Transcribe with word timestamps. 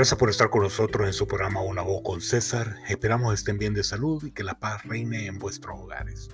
Gracias 0.00 0.18
por 0.18 0.30
estar 0.30 0.48
con 0.48 0.62
nosotros 0.62 1.06
en 1.06 1.12
su 1.12 1.26
programa 1.26 1.60
Una 1.60 1.82
Voz 1.82 2.00
con 2.02 2.22
César. 2.22 2.76
Esperamos 2.88 3.34
estén 3.34 3.58
bien 3.58 3.74
de 3.74 3.84
salud 3.84 4.24
y 4.24 4.30
que 4.30 4.42
la 4.42 4.58
paz 4.58 4.82
reine 4.86 5.26
en 5.26 5.38
vuestros 5.38 5.78
hogares. 5.78 6.30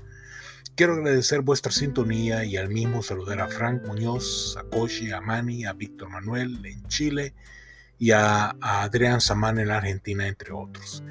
Quiero 0.77 0.93
agradecer 0.93 1.41
vuestra 1.41 1.73
sintonía 1.73 2.45
y 2.45 2.57
al 2.57 2.69
mismo 2.69 3.03
saludar 3.03 3.41
a 3.41 3.49
Frank 3.49 3.83
Muñoz, 3.85 4.57
a 4.57 4.63
Koshi, 4.63 5.11
a 5.11 5.21
Mani, 5.21 5.65
a 5.65 5.73
Víctor 5.73 6.11
Manuel 6.11 6.65
en 6.65 6.87
Chile 6.87 7.35
y 7.99 8.13
a, 8.13 8.51
Adrián 8.61 9.21
Samán 9.21 9.59
en 9.59 9.67
la 9.67 9.79
Argentina, 9.79 10.29
entre 10.29 10.53
otros. 10.53 11.03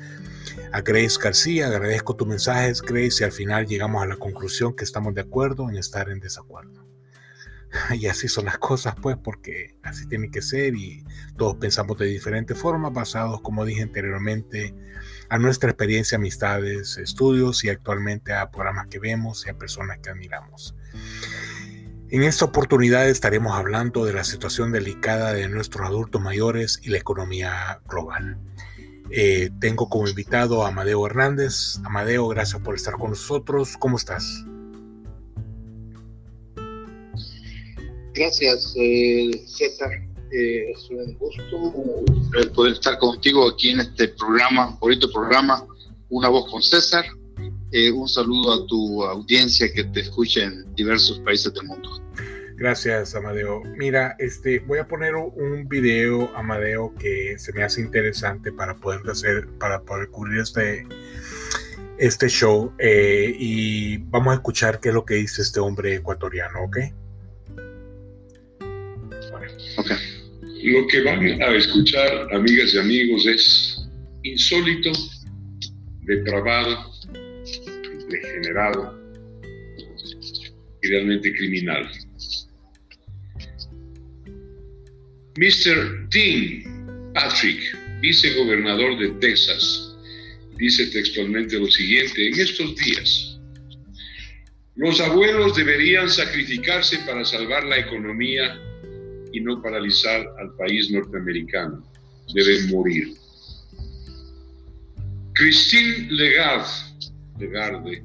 A 0.71 0.79
Grace 0.79 1.19
García, 1.21 1.67
agradezco 1.67 2.15
tus 2.15 2.25
mensajes, 2.25 2.81
Grace, 2.81 3.17
y 3.19 3.23
al 3.25 3.33
final 3.33 3.67
llegamos 3.67 4.01
a 4.01 4.05
la 4.05 4.15
conclusión 4.15 4.77
que 4.77 4.85
estamos 4.85 5.13
de 5.13 5.19
acuerdo 5.19 5.69
en 5.69 5.75
estar 5.75 6.07
en 6.07 6.21
desacuerdo. 6.21 6.84
Y 7.93 8.07
así 8.07 8.27
son 8.27 8.45
las 8.45 8.57
cosas, 8.57 8.95
pues, 9.01 9.17
porque 9.17 9.75
así 9.83 10.07
tiene 10.07 10.29
que 10.29 10.41
ser 10.41 10.75
y 10.75 11.03
todos 11.37 11.55
pensamos 11.55 11.97
de 11.97 12.05
diferentes 12.05 12.57
formas, 12.57 12.93
basados, 12.93 13.41
como 13.41 13.65
dije 13.65 13.83
anteriormente, 13.83 14.73
a 15.29 15.37
nuestra 15.37 15.69
experiencia, 15.69 16.17
amistades, 16.17 16.97
estudios 16.97 17.63
y 17.63 17.69
actualmente 17.69 18.33
a 18.33 18.51
programas 18.51 18.87
que 18.87 18.99
vemos 18.99 19.45
y 19.45 19.49
a 19.49 19.57
personas 19.57 19.99
que 19.99 20.09
admiramos. 20.09 20.75
En 22.09 22.23
esta 22.23 22.45
oportunidad 22.45 23.09
estaremos 23.09 23.57
hablando 23.57 24.05
de 24.05 24.13
la 24.13 24.23
situación 24.23 24.71
delicada 24.71 25.33
de 25.33 25.49
nuestros 25.49 25.87
adultos 25.87 26.21
mayores 26.21 26.79
y 26.83 26.89
la 26.89 26.99
economía 26.99 27.81
global. 27.87 28.37
Eh, 29.09 29.49
tengo 29.59 29.89
como 29.89 30.07
invitado 30.07 30.63
a 30.63 30.69
Amadeo 30.69 31.05
Hernández. 31.05 31.79
Amadeo, 31.83 32.27
gracias 32.27 32.61
por 32.61 32.75
estar 32.75 32.93
con 32.93 33.11
nosotros. 33.11 33.75
¿Cómo 33.77 33.97
estás? 33.97 34.45
Gracias, 38.15 38.73
eh, 38.77 39.43
César. 39.45 39.91
Eh, 40.31 40.71
es 40.71 40.89
un 40.89 41.17
gusto 41.17 41.73
poder 42.53 42.73
estar 42.73 42.97
contigo 42.97 43.47
aquí 43.49 43.71
en 43.71 43.81
este 43.81 44.07
programa, 44.07 44.77
bonito 44.79 45.11
programa, 45.11 45.67
Una 46.09 46.29
Voz 46.29 46.49
con 46.49 46.61
César. 46.61 47.05
Eh, 47.73 47.91
un 47.91 48.07
saludo 48.07 48.53
a 48.53 48.67
tu 48.67 49.03
audiencia 49.03 49.71
que 49.71 49.83
te 49.83 49.99
escucha 49.99 50.43
en 50.43 50.73
diversos 50.75 51.19
países 51.19 51.53
del 51.53 51.65
mundo. 51.65 51.89
Gracias, 52.55 53.13
Amadeo. 53.15 53.63
Mira, 53.75 54.15
este, 54.17 54.59
voy 54.59 54.79
a 54.79 54.87
poner 54.87 55.15
un 55.15 55.67
video, 55.67 56.31
Amadeo, 56.37 56.95
que 56.97 57.37
se 57.37 57.51
me 57.51 57.63
hace 57.63 57.81
interesante 57.81 58.53
para 58.53 58.75
poder 58.75 59.01
hacer, 59.09 59.49
para 59.59 59.81
poder 59.81 60.09
cubrir 60.09 60.39
este, 60.39 60.87
este 61.97 62.29
show. 62.29 62.71
y 62.79 63.97
vamos 63.97 64.31
a 64.31 64.35
escuchar 64.35 64.79
qué 64.79 64.89
es 64.89 64.95
lo 64.95 65.03
que 65.03 65.15
dice 65.15 65.41
este 65.41 65.59
hombre 65.59 65.95
ecuatoriano, 65.95 66.63
¿ok? 66.63 66.77
Lo 70.63 70.87
que 70.87 71.01
van 71.01 71.41
a 71.41 71.55
escuchar, 71.55 72.33
amigas 72.33 72.73
y 72.73 72.79
amigos, 72.79 73.25
es 73.27 73.87
insólito, 74.23 74.91
depravado, 76.01 76.91
degenerado 78.09 78.99
y 80.81 80.87
realmente 80.87 81.33
criminal. 81.33 81.89
Mr. 85.37 86.09
Dean 86.09 87.11
Patrick, 87.13 87.59
vicegobernador 88.01 88.97
de 88.97 89.09
Texas, 89.19 89.95
dice 90.57 90.87
textualmente 90.87 91.59
lo 91.59 91.67
siguiente, 91.67 92.27
en 92.27 92.39
estos 92.39 92.75
días, 92.77 93.39
los 94.75 94.99
abuelos 94.99 95.55
deberían 95.55 96.09
sacrificarse 96.09 96.99
para 96.99 97.23
salvar 97.23 97.63
la 97.65 97.77
economía 97.79 98.59
y 99.35 99.41
no 99.41 99.61
paralizar 99.61 100.25
al 100.39 100.55
país 100.55 100.89
norteamericano. 100.91 101.83
Deben 102.33 102.69
morir. 102.71 103.13
Christine 105.33 106.07
Lagarde, 106.09 106.69
Lagarde 107.39 108.03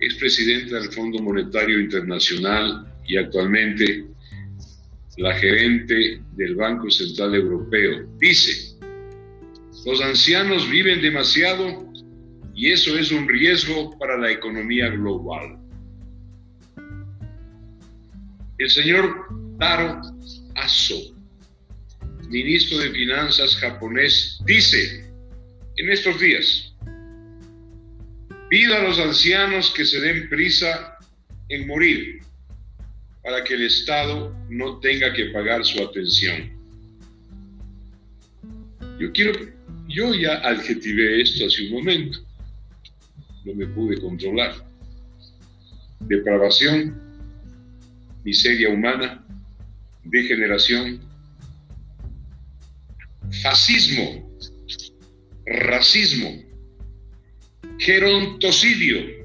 es 0.00 0.14
presidenta 0.14 0.80
del 0.80 0.90
Fondo 0.90 1.22
Monetario 1.22 1.78
Internacional 1.78 2.90
y 3.06 3.18
actualmente 3.18 4.06
la 5.18 5.34
gerente 5.34 6.22
del 6.32 6.56
Banco 6.56 6.90
Central 6.90 7.34
Europeo. 7.34 8.06
Dice, 8.18 8.74
los 9.84 10.00
ancianos 10.00 10.70
viven 10.70 11.02
demasiado 11.02 11.92
y 12.54 12.70
eso 12.72 12.96
es 12.96 13.12
un 13.12 13.28
riesgo 13.28 13.98
para 13.98 14.16
la 14.16 14.30
economía 14.30 14.88
global. 14.88 15.59
El 18.60 18.68
señor 18.68 19.26
Taro 19.58 20.02
Aso, 20.54 21.16
ministro 22.28 22.76
de 22.76 22.90
Finanzas 22.90 23.56
japonés, 23.56 24.38
dice 24.44 25.10
en 25.78 25.88
estos 25.88 26.20
días, 26.20 26.74
pida 28.50 28.76
a 28.76 28.82
los 28.82 28.98
ancianos 28.98 29.70
que 29.70 29.86
se 29.86 29.98
den 30.02 30.28
prisa 30.28 30.98
en 31.48 31.66
morir 31.68 32.20
para 33.22 33.42
que 33.44 33.54
el 33.54 33.62
Estado 33.62 34.36
no 34.50 34.78
tenga 34.80 35.10
que 35.14 35.30
pagar 35.30 35.64
su 35.64 35.82
atención. 35.82 36.50
Yo 38.98 39.10
quiero, 39.12 39.40
yo 39.88 40.14
ya 40.14 40.34
adjetivé 40.46 41.22
esto 41.22 41.46
hace 41.46 41.62
un 41.62 41.72
momento, 41.72 42.18
no 43.46 43.54
me 43.54 43.66
pude 43.68 43.98
controlar. 43.98 44.52
Depravación, 46.00 47.09
miseria 48.24 48.68
humana, 48.68 49.24
degeneración, 50.04 51.00
fascismo, 53.42 54.30
racismo, 55.46 56.42
gerontocidio. 57.78 59.20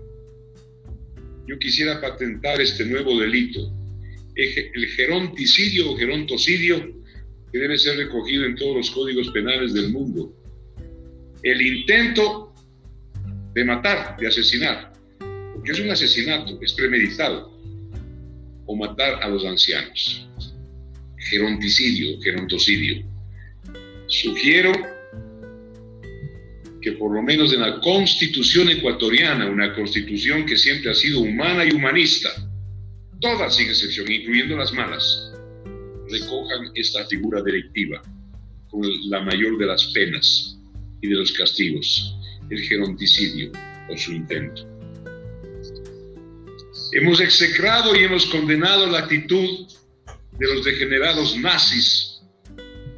Yo 1.48 1.60
quisiera 1.60 2.02
patentar 2.02 2.60
este 2.62 2.86
nuevo 2.86 3.20
delito, 3.20 3.72
el 4.36 4.88
geronticidio 4.96 5.92
o 5.92 5.98
gerontocidio, 5.98 6.94
que 7.52 7.60
debe 7.60 7.78
ser 7.78 7.98
recogido 7.98 8.46
en 8.46 8.56
todos 8.56 8.76
los 8.76 8.92
códigos 8.92 9.30
penales 9.30 9.74
del 9.74 9.92
mundo. 9.92 10.34
El 11.44 11.62
intento 11.62 12.54
de 13.54 13.64
matar, 13.64 14.18
de 14.18 14.28
asesinar, 14.28 14.92
porque 15.54 15.72
es 15.72 15.80
un 15.80 15.90
asesinato, 15.90 16.60
es 16.62 16.74
premeditado, 16.74 17.55
o 18.66 18.76
matar 18.76 19.24
a 19.24 19.30
los 19.30 19.46
ancianos 19.46 20.26
geronticidio, 21.26 22.20
gerontocidio. 22.22 23.04
Sugiero 24.08 24.72
que 26.82 26.92
por 26.94 27.14
lo 27.14 27.22
menos 27.22 27.52
en 27.52 27.62
la 27.62 27.80
constitución 27.80 28.70
ecuatoriana, 28.70 29.50
una 29.50 29.74
constitución 29.74 30.46
que 30.46 30.58
siempre 30.58 30.92
ha 30.92 30.94
sido 30.94 31.22
humana 31.22 31.66
y 31.66 31.74
humanista, 31.74 32.30
todas 33.20 33.56
sin 33.56 33.68
excepción, 33.68 34.12
incluyendo 34.12 34.56
las 34.56 34.72
malas, 34.72 35.34
recojan 36.10 36.70
esta 36.76 37.06
figura 37.08 37.42
delictiva 37.42 38.04
con 38.70 38.84
la 39.10 39.22
mayor 39.22 39.58
de 39.58 39.66
las 39.66 39.86
penas 39.94 40.60
y 41.02 41.08
de 41.08 41.16
los 41.16 41.32
castigos, 41.32 42.16
el 42.52 42.60
geronticidio 42.62 43.52
o 43.90 43.98
su 43.98 44.14
intento. 44.14 44.75
Hemos 46.96 47.20
execrado 47.20 47.94
y 47.94 48.06
hemos 48.06 48.26
condenado 48.28 48.88
la 48.88 49.00
actitud 49.00 49.68
de 50.40 50.48
los 50.48 50.64
degenerados 50.64 51.36
nazis, 51.36 52.22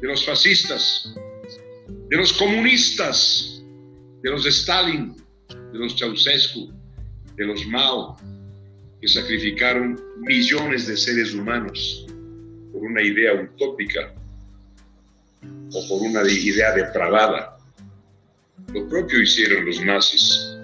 de 0.00 0.06
los 0.06 0.24
fascistas, 0.24 1.12
de 2.08 2.16
los 2.16 2.32
comunistas, 2.34 3.60
de 4.22 4.30
los 4.30 4.46
Stalin, 4.46 5.16
de 5.72 5.78
los 5.80 5.98
Ceausescu, 5.98 6.72
de 7.34 7.44
los 7.44 7.66
Mao, 7.66 8.16
que 9.00 9.08
sacrificaron 9.08 10.00
millones 10.18 10.86
de 10.86 10.96
seres 10.96 11.34
humanos 11.34 12.06
por 12.72 12.84
una 12.84 13.02
idea 13.02 13.34
utópica 13.34 14.14
o 15.72 15.88
por 15.88 16.02
una 16.02 16.22
idea 16.22 16.72
depravada. 16.72 17.58
Lo 18.72 18.88
propio 18.88 19.20
hicieron 19.20 19.66
los 19.66 19.84
nazis. 19.84 20.56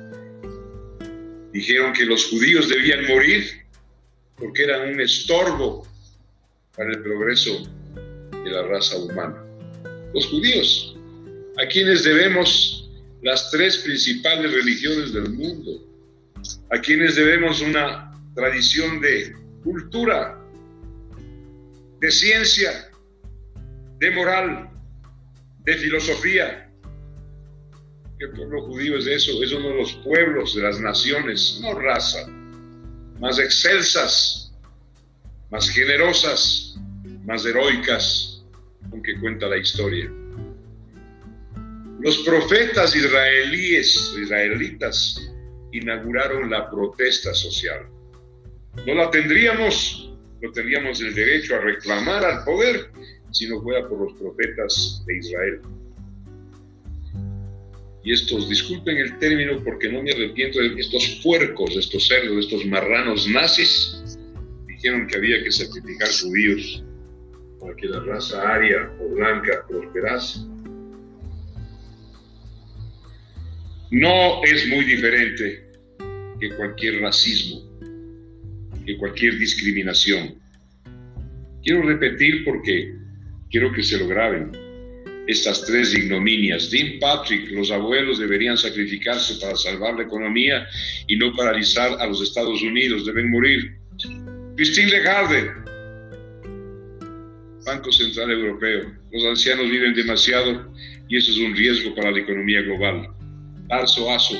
Dijeron 1.54 1.92
que 1.92 2.04
los 2.04 2.26
judíos 2.26 2.68
debían 2.68 3.06
morir 3.06 3.62
porque 4.36 4.64
eran 4.64 4.92
un 4.92 5.00
estorbo 5.00 5.86
para 6.76 6.90
el 6.90 7.00
progreso 7.00 7.62
de 8.42 8.50
la 8.50 8.64
raza 8.64 8.98
humana. 8.98 9.40
Los 10.12 10.26
judíos, 10.26 10.96
a 11.56 11.66
quienes 11.68 12.02
debemos 12.02 12.90
las 13.22 13.52
tres 13.52 13.78
principales 13.78 14.52
religiones 14.52 15.12
del 15.12 15.30
mundo, 15.30 15.80
a 16.70 16.80
quienes 16.80 17.14
debemos 17.14 17.60
una 17.60 18.12
tradición 18.34 19.00
de 19.00 19.36
cultura, 19.62 20.36
de 22.00 22.10
ciencia, 22.10 22.90
de 24.00 24.10
moral, 24.10 24.70
de 25.60 25.74
filosofía. 25.76 26.63
El 28.18 28.30
pueblo 28.30 28.62
judío 28.62 28.96
es 28.96 29.06
eso, 29.06 29.42
es 29.42 29.52
uno 29.52 29.68
de 29.68 29.76
los 29.76 29.92
pueblos 30.04 30.54
de 30.54 30.62
las 30.62 30.80
naciones, 30.80 31.58
no 31.62 31.74
raza, 31.74 32.26
más 33.18 33.38
excelsas 33.38 34.44
más 35.54 35.70
generosas, 35.70 36.74
más 37.24 37.46
heroicas 37.46 38.44
con 38.90 39.00
cuenta 39.20 39.46
la 39.46 39.56
historia. 39.56 40.10
Los 42.00 42.18
profetas 42.26 42.96
israelíes, 42.96 44.16
israelitas, 44.20 45.32
inauguraron 45.70 46.50
la 46.50 46.68
protesta 46.68 47.32
social. 47.34 47.86
No 48.84 48.94
la 48.94 49.08
tendríamos, 49.12 50.12
no 50.42 50.50
tendríamos 50.50 51.00
el 51.00 51.14
derecho 51.14 51.54
a 51.54 51.60
reclamar 51.60 52.24
al 52.24 52.44
poder 52.44 52.90
si 53.30 53.48
no 53.48 53.62
fuera 53.62 53.88
por 53.88 54.00
los 54.00 54.12
profetas 54.14 55.04
de 55.06 55.18
Israel. 55.18 55.60
Y 58.04 58.12
estos, 58.12 58.50
disculpen 58.50 58.98
el 58.98 59.18
término 59.18 59.64
porque 59.64 59.90
no 59.90 60.02
me 60.02 60.12
arrepiento 60.12 60.60
de 60.60 60.78
estos 60.78 61.20
puercos, 61.22 61.74
estos 61.74 62.06
cerdos, 62.06 62.44
estos 62.44 62.66
marranos 62.66 63.26
nazis, 63.26 64.18
dijeron 64.66 65.06
que 65.06 65.16
había 65.16 65.42
que 65.42 65.50
sacrificar 65.50 66.08
judíos 66.08 66.84
para 67.58 67.74
que 67.76 67.86
la 67.86 68.00
raza 68.00 68.46
aria 68.46 68.92
o 69.00 69.14
blanca 69.14 69.64
prosperase. 69.66 70.40
No 73.90 74.42
es 74.44 74.68
muy 74.68 74.84
diferente 74.84 75.64
que 76.38 76.54
cualquier 76.56 77.00
racismo, 77.00 77.62
que 78.84 78.98
cualquier 78.98 79.38
discriminación. 79.38 80.34
Quiero 81.62 81.82
repetir 81.82 82.44
porque 82.44 82.94
quiero 83.50 83.72
que 83.72 83.82
se 83.82 83.96
lo 83.96 84.08
graben. 84.08 84.52
Estas 85.26 85.64
tres 85.64 85.94
ignominias. 85.94 86.70
Dean 86.70 86.98
Patrick, 87.00 87.50
los 87.50 87.70
abuelos 87.70 88.18
deberían 88.18 88.58
sacrificarse 88.58 89.36
para 89.40 89.56
salvar 89.56 89.94
la 89.94 90.02
economía 90.02 90.66
y 91.06 91.16
no 91.16 91.34
paralizar 91.34 91.96
a 92.00 92.06
los 92.06 92.22
Estados 92.22 92.62
Unidos. 92.62 93.06
Deben 93.06 93.30
morir. 93.30 93.76
Christine 94.56 94.90
Lagarde, 94.90 95.50
Banco 97.64 97.90
Central 97.90 98.30
Europeo. 98.30 98.92
Los 99.10 99.24
ancianos 99.24 99.70
viven 99.70 99.94
demasiado 99.94 100.70
y 101.08 101.16
eso 101.16 101.30
es 101.30 101.38
un 101.38 101.56
riesgo 101.56 101.94
para 101.94 102.10
la 102.10 102.18
economía 102.18 102.60
global. 102.60 103.08
Tarso 103.68 104.10
Aso, 104.10 104.36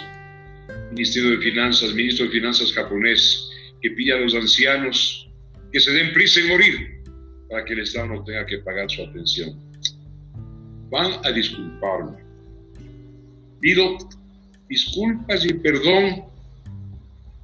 Ministerio 0.91 1.31
de 1.31 1.39
Finanzas, 1.39 1.95
Ministro 1.95 2.27
de 2.27 2.33
Finanzas 2.33 2.73
japonés, 2.73 3.51
que 3.81 3.91
pilla 3.91 4.17
a 4.17 4.21
los 4.21 4.35
ancianos 4.35 5.29
que 5.73 5.81
se 5.81 5.93
den 5.93 6.13
prisa 6.13 6.41
en 6.41 6.49
morir 6.49 7.03
para 7.49 7.65
que 7.65 7.73
el 7.73 7.81
Estado 7.81 8.07
no 8.07 8.25
tenga 8.25 8.47
que 8.47 8.59
pagar 8.59 8.91
su 8.91 9.03
atención. 9.03 9.59
Van 10.91 11.13
a 11.25 11.33
disculparme. 11.33 12.19
Pido 13.61 13.99
disculpas 14.69 15.45
y 15.45 15.55
perdón 15.55 16.25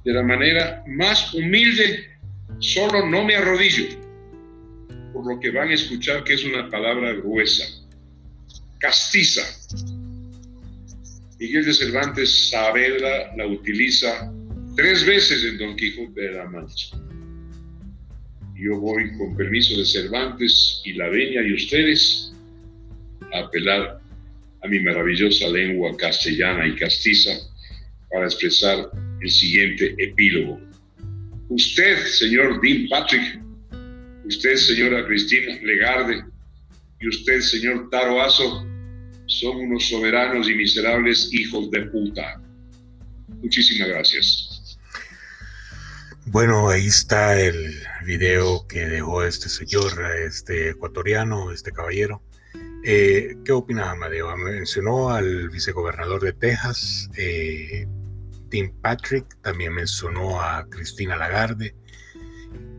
de 0.03 0.13
la 0.13 0.23
manera 0.23 0.83
más 0.87 1.33
humilde, 1.33 2.09
solo 2.59 3.07
no 3.07 3.23
me 3.23 3.35
arrodillo, 3.35 3.85
por 5.13 5.27
lo 5.27 5.39
que 5.39 5.51
van 5.51 5.69
a 5.69 5.73
escuchar 5.73 6.23
que 6.23 6.33
es 6.33 6.43
una 6.43 6.69
palabra 6.69 7.13
gruesa, 7.13 7.65
castiza, 8.79 9.43
Miguel 11.41 11.65
de 11.65 11.73
Cervantes 11.73 12.49
Saavedra 12.51 13.35
la 13.35 13.47
utiliza 13.47 14.31
tres 14.75 15.03
veces 15.03 15.43
en 15.43 15.57
Don 15.57 15.75
Quijote 15.75 16.21
de 16.21 16.31
la 16.33 16.45
Mancha. 16.45 16.95
Yo 18.55 18.79
voy 18.79 19.17
con 19.17 19.35
permiso 19.35 19.75
de 19.75 19.83
Cervantes 19.83 20.83
y 20.85 20.93
la 20.93 21.09
veña 21.09 21.41
y 21.41 21.55
ustedes 21.55 22.30
apelar 23.33 23.99
a 24.63 24.67
mi 24.67 24.79
maravillosa 24.79 25.47
lengua 25.49 25.95
castellana 25.97 26.67
y 26.67 26.75
castiza 26.75 27.31
para 28.11 28.25
expresar 28.25 28.89
el 29.21 29.29
siguiente 29.29 29.95
epílogo. 29.97 30.59
Usted, 31.49 32.05
señor 32.05 32.61
Dean 32.61 32.87
Patrick, 32.89 33.41
usted, 34.25 34.55
señora 34.55 35.05
Cristina 35.05 35.55
Legarde, 35.63 36.23
y 36.99 37.07
usted, 37.07 37.41
señor 37.41 37.89
Taro 37.89 38.21
Aso, 38.21 38.65
son 39.25 39.57
unos 39.57 39.89
soberanos 39.89 40.47
y 40.49 40.55
miserables 40.55 41.33
hijos 41.33 41.71
de 41.71 41.81
puta. 41.87 42.39
Muchísimas 43.41 43.87
gracias. 43.87 44.77
Bueno, 46.25 46.69
ahí 46.69 46.85
está 46.85 47.41
el 47.41 47.81
video 48.05 48.67
que 48.67 48.85
dejó 48.85 49.23
este 49.23 49.49
señor, 49.49 49.91
este 50.23 50.69
ecuatoriano, 50.69 51.51
este 51.51 51.71
caballero. 51.71 52.21
Eh, 52.83 53.37
¿Qué 53.45 53.51
opina 53.51 53.91
Amadeo? 53.91 54.35
Mencionó 54.37 55.11
al 55.11 55.49
vicegobernador 55.49 56.21
de 56.21 56.33
Texas, 56.33 57.09
eh, 57.15 57.87
Tim 58.49 58.73
Patrick, 58.81 59.25
también 59.41 59.73
mencionó 59.73 60.41
a 60.41 60.67
Cristina 60.67 61.15
Lagarde 61.15 61.75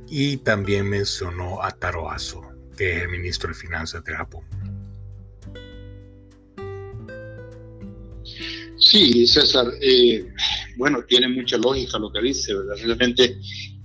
y 0.08 0.38
también 0.38 0.88
mencionó 0.88 1.62
a 1.62 1.70
Taro 1.70 2.10
Aso, 2.10 2.43
que 2.76 2.96
es 2.96 3.02
el 3.02 3.08
ministro 3.10 3.49
de 3.49 3.54
Finanzas 3.54 4.04
de 4.04 4.14
Japón. 4.14 4.44
Sí, 8.76 9.26
César, 9.28 9.69
eh, 9.81 10.26
bueno, 10.76 11.05
tiene 11.05 11.28
mucha 11.28 11.56
lógica 11.56 11.98
lo 12.00 12.12
que 12.12 12.20
dice, 12.20 12.52
¿verdad? 12.52 12.75
Realmente, 12.84 13.38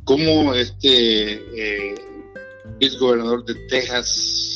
cómo 0.04 0.56
este 0.56 1.34
eh, 1.56 1.96
gobernador 3.00 3.46
de 3.46 3.54
Texas 3.68 4.47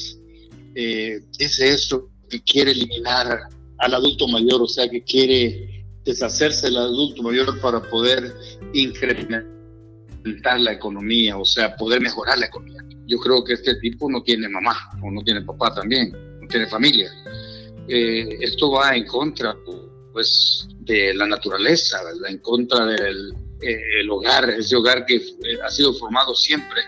eh, 0.76 1.20
es 1.38 1.60
eso 1.60 2.10
que 2.30 2.42
quiere 2.42 2.72
eliminar 2.72 3.50
al 3.80 3.94
adulto 3.94 4.28
mayor, 4.28 4.62
o 4.62 4.68
sea, 4.68 4.90
que 4.90 5.04
quiere 5.04 5.86
deshacerse 6.06 6.68
del 6.68 6.78
adulto 6.78 7.24
mayor 7.24 7.60
para 7.60 7.82
poder 7.82 8.34
incrementar 8.74 9.46
la 10.60 10.72
economía, 10.72 11.38
o 11.38 11.46
sea, 11.46 11.76
poder 11.76 12.02
mejorar 12.02 12.38
la 12.38 12.46
economía. 12.46 12.82
Yo 13.08 13.18
creo 13.20 13.44
que 13.44 13.54
este 13.54 13.76
tipo 13.76 14.10
no 14.10 14.24
tiene 14.24 14.48
mamá 14.48 14.78
o 15.04 15.12
no 15.12 15.22
tiene 15.24 15.42
papá 15.42 15.74
también, 15.74 16.12
no 16.40 16.48
tiene 16.48 16.68
familia. 16.68 17.12
Eh, 17.88 18.38
esto 18.40 18.72
va 18.72 18.96
en 18.96 19.06
contra 19.06 19.56
pues 20.14 20.68
de 20.80 21.14
la 21.14 21.26
naturaleza, 21.26 22.00
en 22.28 22.38
contra 22.40 22.86
del 22.86 23.34
eh, 23.62 24.10
hogar, 24.10 24.50
ese 24.50 24.76
hogar 24.76 25.06
que 25.06 25.16
eh, 25.16 25.60
ha 25.64 25.70
sido 25.70 25.94
formado 25.94 26.36
siempre, 26.36 26.82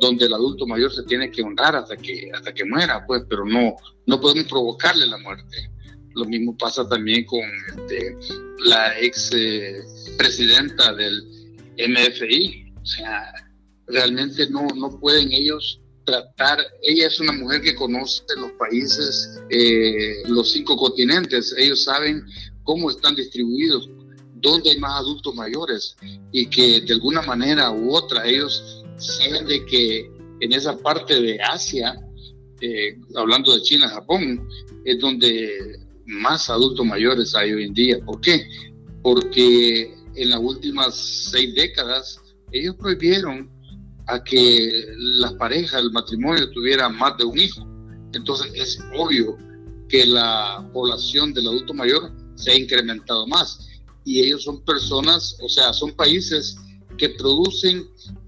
donde 0.00 0.26
el 0.26 0.34
adulto 0.34 0.66
mayor 0.66 0.92
se 0.92 1.02
tiene 1.04 1.30
que 1.30 1.42
honrar 1.42 1.74
hasta 1.76 1.96
que, 1.96 2.30
hasta 2.34 2.52
que 2.52 2.64
muera, 2.64 3.04
pues, 3.06 3.22
pero 3.28 3.44
no, 3.44 3.76
no 4.06 4.20
podemos 4.20 4.48
provocarle 4.48 5.06
la 5.06 5.18
muerte. 5.18 5.70
Lo 6.14 6.24
mismo 6.24 6.56
pasa 6.56 6.88
también 6.88 7.24
con 7.24 7.40
este, 7.68 8.16
la 8.64 8.98
ex 9.00 9.30
eh, 9.34 9.80
presidenta 10.16 10.94
del 10.94 11.22
MFI, 11.78 12.72
o 12.80 12.86
sea, 12.86 13.32
realmente 13.86 14.48
no, 14.50 14.66
no 14.76 14.98
pueden 15.00 15.32
ellos 15.32 15.80
tratar, 16.04 16.58
ella 16.82 17.06
es 17.06 17.20
una 17.20 17.32
mujer 17.32 17.60
que 17.60 17.74
conoce 17.74 18.22
los 18.38 18.52
países, 18.52 19.40
los 20.26 20.50
cinco 20.52 20.74
continentes, 20.76 21.54
ellos 21.58 21.84
saben 21.84 22.24
cómo 22.64 22.90
están 22.90 23.14
distribuidos, 23.14 23.88
dónde 24.40 24.70
hay 24.70 24.78
más 24.78 25.00
adultos 25.00 25.34
mayores 25.34 25.96
y 26.32 26.46
que 26.46 26.80
de 26.80 26.94
alguna 26.94 27.22
manera 27.22 27.70
u 27.70 27.94
otra 27.94 28.26
ellos 28.26 28.84
saben 28.96 29.46
de 29.46 29.64
que 29.66 30.10
en 30.40 30.52
esa 30.52 30.76
parte 30.78 31.20
de 31.20 31.40
Asia, 31.40 31.98
eh, 32.60 32.96
hablando 33.16 33.54
de 33.54 33.62
China, 33.62 33.88
Japón, 33.88 34.48
es 34.84 34.98
donde 34.98 35.78
más 36.06 36.48
adultos 36.48 36.84
mayores 36.86 37.34
hay 37.34 37.52
hoy 37.52 37.64
en 37.64 37.74
día. 37.74 37.98
¿Por 38.04 38.20
qué? 38.20 38.46
Porque 39.02 39.94
en 40.14 40.30
las 40.30 40.40
últimas 40.40 40.94
seis 40.94 41.54
décadas 41.54 42.20
ellos 42.52 42.74
prohibieron 42.76 43.50
a 44.06 44.22
que 44.24 44.86
las 44.96 45.34
parejas, 45.34 45.82
el 45.82 45.92
matrimonio 45.92 46.50
tuviera 46.50 46.88
más 46.88 47.16
de 47.18 47.24
un 47.24 47.38
hijo. 47.38 47.66
Entonces 48.14 48.50
es 48.54 48.78
obvio 48.96 49.36
que 49.88 50.06
la 50.06 50.68
población 50.72 51.32
del 51.34 51.48
adulto 51.48 51.74
mayor 51.74 52.10
se 52.34 52.52
ha 52.52 52.56
incrementado 52.56 53.26
más. 53.26 53.67
Y 54.08 54.20
ellos 54.20 54.44
son 54.44 54.64
personas, 54.64 55.36
o 55.42 55.48
sea, 55.50 55.74
son 55.74 55.92
países 55.92 56.56
que 56.96 57.10
producen 57.10 57.86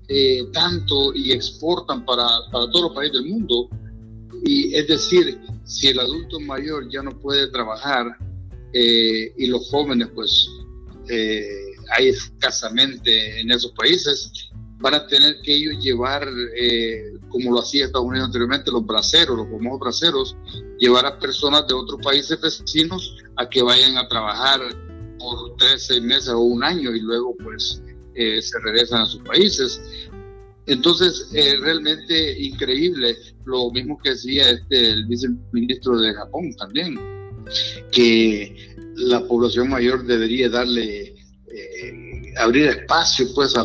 eh, 0.08 0.44
tanto 0.52 1.14
y 1.14 1.32
exportan 1.32 2.04
para, 2.04 2.26
para 2.52 2.70
todos 2.70 2.82
los 2.82 2.92
países 2.92 3.14
del 3.14 3.32
mundo. 3.32 3.70
Y 4.44 4.74
es 4.74 4.86
decir, 4.88 5.40
si 5.64 5.88
el 5.88 6.00
adulto 6.00 6.38
mayor 6.38 6.90
ya 6.90 7.02
no 7.02 7.18
puede 7.18 7.46
trabajar 7.46 8.14
eh, 8.74 9.32
y 9.38 9.46
los 9.46 9.70
jóvenes, 9.70 10.08
pues 10.14 10.50
eh, 11.08 11.72
hay 11.96 12.08
escasamente 12.08 13.40
en 13.40 13.50
esos 13.50 13.72
países, 13.72 14.50
van 14.80 14.94
a 14.94 15.06
tener 15.06 15.40
que 15.42 15.54
ellos 15.54 15.82
llevar, 15.82 16.28
eh, 16.56 17.12
como 17.28 17.52
lo 17.52 17.60
hacía 17.60 17.86
Estados 17.86 18.06
Unidos 18.06 18.26
anteriormente, 18.26 18.70
los 18.70 18.84
braceros, 18.84 19.36
los 19.36 19.48
famosos 19.48 19.80
braceros, 19.80 20.36
llevar 20.78 21.06
a 21.06 21.18
personas 21.18 21.66
de 21.66 21.74
otros 21.74 22.00
países 22.02 22.40
vecinos 22.40 23.16
a 23.36 23.48
que 23.48 23.62
vayan 23.62 23.96
a 23.98 24.08
trabajar 24.08 24.60
por 25.20 25.56
tres, 25.58 25.86
seis 25.86 26.02
meses 26.02 26.30
o 26.30 26.40
un 26.40 26.64
año 26.64 26.94
y 26.94 27.00
luego 27.00 27.36
pues 27.42 27.82
eh, 28.14 28.42
se 28.42 28.58
regresan 28.60 29.02
a 29.02 29.06
sus 29.06 29.22
países. 29.22 29.80
Entonces, 30.66 31.28
eh, 31.34 31.56
realmente 31.60 32.40
increíble, 32.40 33.16
lo 33.44 33.70
mismo 33.70 33.98
que 34.02 34.10
decía 34.10 34.50
este, 34.50 34.90
el 34.90 35.06
viceministro 35.06 35.98
de 35.98 36.14
Japón 36.14 36.54
también, 36.56 36.98
que 37.92 38.74
la 38.96 39.20
población 39.26 39.68
mayor 39.68 40.04
debería 40.04 40.48
darle 40.48 41.14
abrir 42.38 42.66
espacio 42.66 43.26
pues 43.34 43.56
a, 43.56 43.62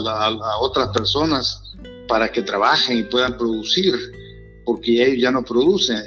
otras 0.60 0.90
personas 0.90 1.62
para 2.08 2.32
que 2.32 2.42
trabajen 2.42 3.00
y 3.00 3.04
puedan 3.04 3.38
producir, 3.38 3.96
porque 4.66 5.04
ellos 5.06 5.22
ya 5.22 5.32
no 5.32 5.44
producen. 5.44 5.98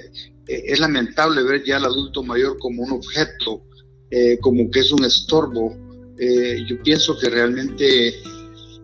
eh, 0.47 0.62
es 0.67 0.81
lamentable 0.81 1.43
ver 1.43 1.64
ya 1.64 1.76
al 1.76 1.87
adulto 1.87 2.23
mayor 2.23 2.59
como 2.59 2.83
un 2.83 2.93
objeto, 2.93 3.62
eh, 4.11 4.38
como 4.41 4.71
que 4.71 4.81
es 4.81 4.93
un 4.93 5.05
estorbo. 5.05 5.77
yo 6.67 6.83
pienso 6.83 7.17
que 7.19 7.31
realmente 7.31 8.15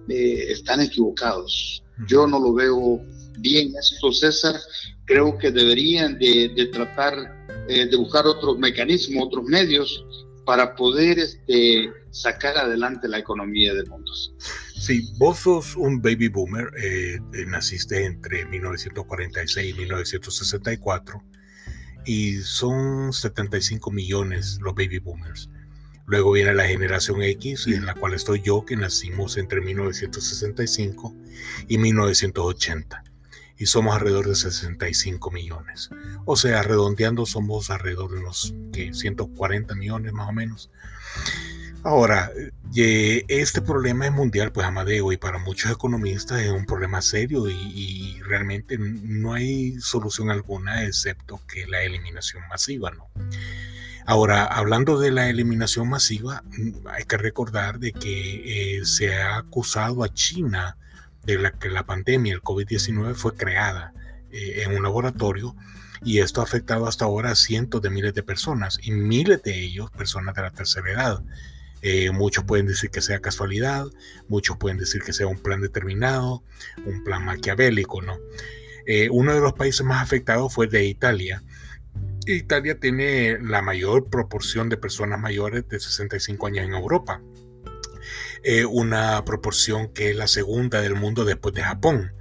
están 0.08 0.80
equivocados. 0.80 1.82
Yo 2.06 2.26
no 2.26 2.38
lo 2.38 2.54
veo 2.54 3.00
bien 3.38 3.72
esto, 3.76 4.12
César. 4.12 4.56
Creo 5.04 5.36
que 5.38 5.50
deberían 5.50 6.18
de, 6.18 6.52
de 6.54 6.66
tratar 6.66 7.14
de 7.66 7.96
buscar 7.96 8.26
otros 8.26 8.58
mecanismos, 8.58 9.26
otros 9.26 9.44
medios 9.44 10.04
para 10.44 10.74
poder 10.74 11.18
este, 11.18 11.90
sacar 12.10 12.56
adelante 12.56 13.08
la 13.08 13.18
economía 13.18 13.74
del 13.74 13.86
mundo. 13.88 14.12
Sí, 14.78 15.08
vos 15.16 15.38
sos 15.38 15.76
un 15.76 16.00
baby 16.00 16.28
boomer, 16.28 16.70
eh, 16.76 17.18
eh, 17.32 17.46
naciste 17.46 18.04
entre 18.04 18.44
1946 18.46 19.74
y 19.74 19.78
1964 19.78 21.22
y 22.04 22.40
son 22.40 23.12
75 23.12 23.90
millones 23.90 24.58
los 24.60 24.74
baby 24.74 24.98
boomers. 24.98 25.50
Luego 26.06 26.32
viene 26.32 26.54
la 26.54 26.66
generación 26.66 27.22
X, 27.22 27.66
en 27.66 27.86
la 27.86 27.94
cual 27.94 28.12
estoy 28.12 28.42
yo, 28.42 28.64
que 28.64 28.76
nacimos 28.76 29.38
entre 29.38 29.62
1965 29.62 31.14
y 31.66 31.78
1980 31.78 33.04
y 33.56 33.66
somos 33.66 33.94
alrededor 33.94 34.28
de 34.28 34.34
65 34.34 35.30
millones. 35.30 35.90
O 36.24 36.36
sea, 36.36 36.62
redondeando 36.62 37.24
somos 37.24 37.70
alrededor 37.70 38.10
de 38.12 38.18
unos 38.18 38.54
140 38.72 39.74
millones 39.74 40.12
más 40.12 40.28
o 40.28 40.32
menos. 40.32 40.70
Ahora, 41.84 42.32
este 42.74 43.60
problema 43.60 44.06
es 44.06 44.12
mundial, 44.12 44.52
pues 44.52 44.66
Amadeo, 44.66 45.12
y 45.12 45.18
para 45.18 45.38
muchos 45.38 45.70
economistas 45.70 46.40
es 46.40 46.50
un 46.50 46.64
problema 46.64 47.02
serio 47.02 47.48
y, 47.48 48.20
realmente 48.22 48.78
no 48.78 49.34
hay 49.34 49.78
solución 49.80 50.30
alguna 50.30 50.84
excepto 50.84 51.42
que 51.46 51.66
la 51.66 51.82
eliminación 51.82 52.42
masiva, 52.48 52.90
¿no? 52.90 53.10
Ahora, 54.06 54.46
hablando 54.46 54.98
de 54.98 55.10
la 55.10 55.28
eliminación 55.28 55.90
masiva, 55.90 56.42
hay 56.90 57.04
que 57.04 57.18
recordar 57.18 57.78
de 57.78 57.92
que 57.92 58.78
eh, 58.78 58.84
se 58.86 59.14
ha 59.14 59.36
acusado 59.36 60.02
a 60.02 60.12
China 60.12 60.78
de 61.24 61.38
la 61.38 61.52
que 61.52 61.68
la 61.68 61.84
pandemia, 61.84 62.32
el 62.32 62.40
COVID-19, 62.40 63.14
fue 63.14 63.36
creada 63.36 63.92
eh, 64.30 64.62
en 64.62 64.74
un 64.74 64.82
laboratorio 64.82 65.54
y 66.02 66.20
esto 66.20 66.40
ha 66.40 66.44
afectado 66.44 66.86
hasta 66.86 67.04
ahora 67.04 67.32
a 67.32 67.34
cientos 67.34 67.82
de 67.82 67.90
miles 67.90 68.14
de 68.14 68.22
personas 68.22 68.78
y 68.82 68.90
miles 68.90 69.42
de 69.42 69.58
ellos 69.58 69.90
personas 69.90 70.34
de 70.34 70.42
la 70.42 70.50
tercera 70.50 70.90
edad. 70.90 71.22
Eh, 71.86 72.10
muchos 72.12 72.44
pueden 72.44 72.66
decir 72.66 72.88
que 72.88 73.02
sea 73.02 73.20
casualidad, 73.20 73.84
muchos 74.26 74.56
pueden 74.56 74.78
decir 74.78 75.02
que 75.02 75.12
sea 75.12 75.26
un 75.26 75.38
plan 75.38 75.60
determinado, 75.60 76.42
un 76.86 77.04
plan 77.04 77.22
maquiavélico. 77.22 78.00
Eh, 78.86 79.10
uno 79.10 79.34
de 79.34 79.40
los 79.40 79.52
países 79.52 79.84
más 79.84 80.02
afectados 80.02 80.54
fue 80.54 80.66
de 80.66 80.86
Italia. 80.86 81.42
Italia 82.26 82.80
tiene 82.80 83.38
la 83.38 83.60
mayor 83.60 84.08
proporción 84.08 84.70
de 84.70 84.78
personas 84.78 85.20
mayores 85.20 85.68
de 85.68 85.78
65 85.78 86.46
años 86.46 86.64
en 86.64 86.72
Europa. 86.72 87.20
Eh, 88.46 88.66
una 88.66 89.24
proporción 89.24 89.88
que 89.88 90.10
es 90.10 90.16
la 90.16 90.28
segunda 90.28 90.82
del 90.82 90.96
mundo 90.96 91.24
después 91.24 91.54
de 91.54 91.62
Japón, 91.62 92.12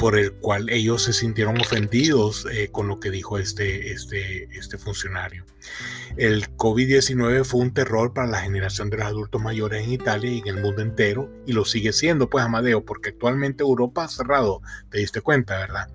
por 0.00 0.18
el 0.18 0.32
cual 0.32 0.70
ellos 0.70 1.04
se 1.04 1.12
sintieron 1.12 1.60
ofendidos 1.60 2.46
eh, 2.50 2.70
con 2.72 2.88
lo 2.88 2.98
que 2.98 3.12
dijo 3.12 3.38
este, 3.38 3.92
este, 3.92 4.48
este 4.58 4.76
funcionario. 4.76 5.44
El 6.16 6.48
COVID-19 6.56 7.44
fue 7.44 7.60
un 7.60 7.72
terror 7.72 8.12
para 8.12 8.26
la 8.26 8.40
generación 8.40 8.90
de 8.90 8.96
los 8.96 9.06
adultos 9.06 9.40
mayores 9.40 9.84
en 9.84 9.92
Italia 9.92 10.32
y 10.32 10.38
en 10.40 10.48
el 10.48 10.60
mundo 10.60 10.82
entero, 10.82 11.30
y 11.46 11.52
lo 11.52 11.64
sigue 11.64 11.92
siendo, 11.92 12.28
pues, 12.28 12.44
Amadeo, 12.44 12.84
porque 12.84 13.10
actualmente 13.10 13.62
Europa 13.62 14.02
ha 14.02 14.08
cerrado, 14.08 14.60
te 14.90 14.98
diste 14.98 15.20
cuenta, 15.20 15.58
¿verdad? 15.58 15.88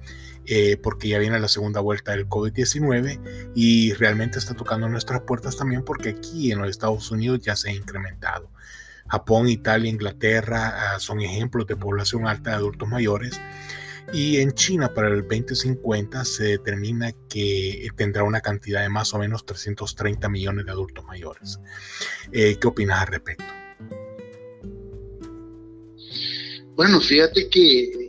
Eh, 0.45 0.77
porque 0.77 1.09
ya 1.09 1.19
viene 1.19 1.39
la 1.41 1.49
segunda 1.49 1.81
vuelta 1.81 2.11
del 2.11 2.29
COVID-19 2.29 3.51
y 3.53 3.93
realmente 3.93 4.39
está 4.39 4.53
tocando 4.53 4.87
nuestras 4.87 5.21
puertas 5.21 5.55
también 5.55 5.83
porque 5.83 6.09
aquí 6.09 6.51
en 6.51 6.59
los 6.59 6.69
Estados 6.69 7.11
Unidos 7.11 7.39
ya 7.41 7.57
se 7.57 7.69
ha 7.69 7.73
incrementado. 7.73 8.49
Japón, 9.07 9.47
Italia, 9.47 9.89
Inglaterra 9.89 10.93
ah, 10.93 10.99
son 10.99 11.21
ejemplos 11.21 11.67
de 11.67 11.75
población 11.75 12.27
alta 12.27 12.51
de 12.51 12.55
adultos 12.57 12.87
mayores. 12.87 13.39
Y 14.11 14.37
en 14.37 14.51
China 14.51 14.93
para 14.93 15.07
el 15.07 15.21
2050 15.21 16.25
se 16.25 16.43
determina 16.43 17.13
que 17.29 17.87
tendrá 17.95 18.23
una 18.23 18.41
cantidad 18.41 18.81
de 18.81 18.89
más 18.89 19.13
o 19.13 19.19
menos 19.19 19.45
330 19.45 20.27
millones 20.29 20.65
de 20.65 20.71
adultos 20.71 21.05
mayores. 21.05 21.59
Eh, 22.31 22.57
¿Qué 22.59 22.67
opinas 22.67 23.01
al 23.01 23.07
respecto? 23.07 23.45
Bueno, 26.75 26.99
fíjate 26.99 27.49
que 27.49 28.02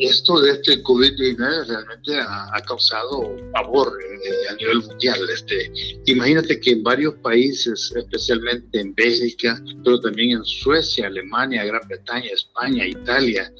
esto 0.00 0.40
de 0.40 0.52
este 0.52 0.82
COVID-19 0.82 1.66
realmente 1.66 2.18
ha, 2.20 2.60
causado 2.66 3.36
pavor 3.52 3.98
eh, 4.02 4.48
a 4.50 4.54
nivel 4.54 4.80
mundial. 4.80 5.18
Este, 5.32 5.72
imagínate 6.06 6.60
que 6.60 6.70
en 6.70 6.82
varios 6.82 7.14
países, 7.16 7.92
especialmente 7.96 8.80
en 8.80 8.94
Bélgica, 8.94 9.60
pero 9.84 10.00
también 10.00 10.38
en 10.38 10.44
Suecia, 10.44 11.06
Alemania, 11.06 11.64
Gran 11.64 11.86
Bretaña, 11.88 12.30
España, 12.32 12.86
Italia, 12.86 13.52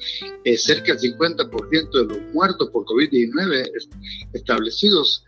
eh, 0.43 0.57
cerca 0.57 0.93
del 0.93 1.13
50% 1.13 1.91
de 1.91 2.05
los 2.05 2.33
muertos 2.33 2.69
por 2.69 2.85
COVID-19 2.85 3.69
establecidos 4.33 5.23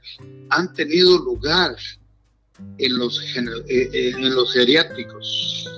han 0.49 0.73
tenido 0.73 1.17
lugar 1.19 1.75
en 2.77 2.97
los, 2.97 3.21
eh, 3.35 3.89
en 3.91 4.33
los 4.33 4.53
geriátricos. 4.53 5.69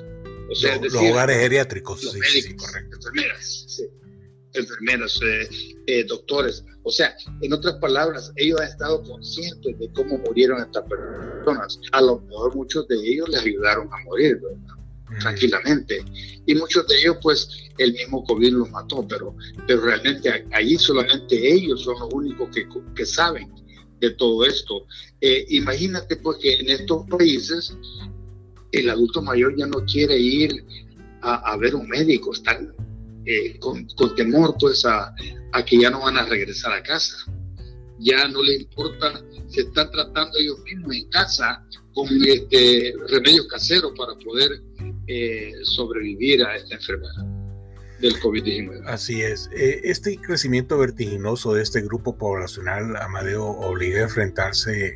O 0.49 0.55
sea, 0.55 0.79
los, 0.79 0.93
hogares 0.93 1.37
geriátricos, 1.37 2.03
los 2.03 2.15
médicos, 2.15 2.67
correcto, 2.67 2.95
enfermeras, 2.95 3.65
sí 3.67 3.83
enfermeros, 4.53 5.21
eh, 5.23 5.49
eh, 5.87 6.03
doctores. 6.05 6.63
O 6.83 6.91
sea, 6.91 7.15
en 7.41 7.53
otras 7.53 7.75
palabras, 7.75 8.31
ellos 8.35 8.59
han 8.61 8.67
estado 8.67 9.03
conscientes 9.03 9.77
de 9.79 9.91
cómo 9.93 10.17
murieron 10.19 10.61
estas 10.61 10.83
personas. 10.83 11.79
A 11.91 12.01
lo 12.01 12.19
mejor 12.21 12.55
muchos 12.55 12.87
de 12.87 12.95
ellos 12.95 13.29
les 13.29 13.41
ayudaron 13.41 13.87
a 13.91 14.03
morir, 14.05 14.39
tranquilamente. 15.19 16.03
Y 16.45 16.55
muchos 16.55 16.87
de 16.87 16.97
ellos, 16.97 17.17
pues, 17.21 17.49
el 17.77 17.93
mismo 17.93 18.23
COVID 18.23 18.53
los 18.53 18.71
mató, 18.71 19.05
pero, 19.07 19.35
pero 19.67 19.81
realmente 19.81 20.45
allí 20.51 20.77
solamente 20.77 21.53
ellos 21.53 21.83
son 21.83 21.99
los 21.99 22.13
únicos 22.13 22.49
que, 22.53 22.67
que 22.95 23.05
saben 23.05 23.51
de 23.99 24.11
todo 24.11 24.45
esto. 24.45 24.85
Eh, 25.21 25.45
imagínate, 25.49 26.17
pues, 26.17 26.37
que 26.37 26.55
en 26.55 26.69
estos 26.69 27.05
países 27.07 27.75
el 28.71 28.89
adulto 28.89 29.21
mayor 29.21 29.55
ya 29.57 29.65
no 29.65 29.83
quiere 29.85 30.17
ir 30.17 30.63
a, 31.21 31.53
a 31.53 31.57
ver 31.57 31.75
un 31.75 31.87
médico, 31.87 32.33
están 32.33 32.73
eh, 33.29 33.59
con, 33.59 33.85
temor 34.15 34.55
pues 34.57 34.85
a, 34.85 35.13
que 35.65 35.79
ya 35.81 35.89
no 35.89 35.99
van 35.99 36.17
a 36.17 36.25
regresar 36.25 36.71
a 36.71 36.81
casa. 36.81 37.17
Ya 37.99 38.27
no 38.29 38.41
les 38.41 38.61
importa, 38.61 39.21
se 39.49 39.61
están 39.61 39.91
tratando 39.91 40.37
ellos 40.37 40.59
mismos 40.63 40.95
en 40.95 41.09
casa 41.09 41.61
con 41.93 42.07
este, 42.25 42.93
remedios 43.09 43.47
caseros 43.47 43.91
para 43.97 44.13
poder 44.23 44.61
eh, 45.07 45.51
sobrevivir 45.63 46.43
a 46.45 46.55
esta 46.55 46.75
enfermedad 46.75 47.25
del 47.99 48.17
COVID-19. 48.21 48.83
Así 48.85 49.21
es. 49.21 49.49
Eh, 49.53 49.81
este 49.83 50.15
crecimiento 50.17 50.77
vertiginoso 50.77 51.53
de 51.53 51.63
este 51.63 51.81
grupo 51.81 52.17
poblacional, 52.17 52.95
Amadeo, 52.95 53.45
obliga 53.45 53.99
a 53.99 54.03
enfrentarse 54.03 54.95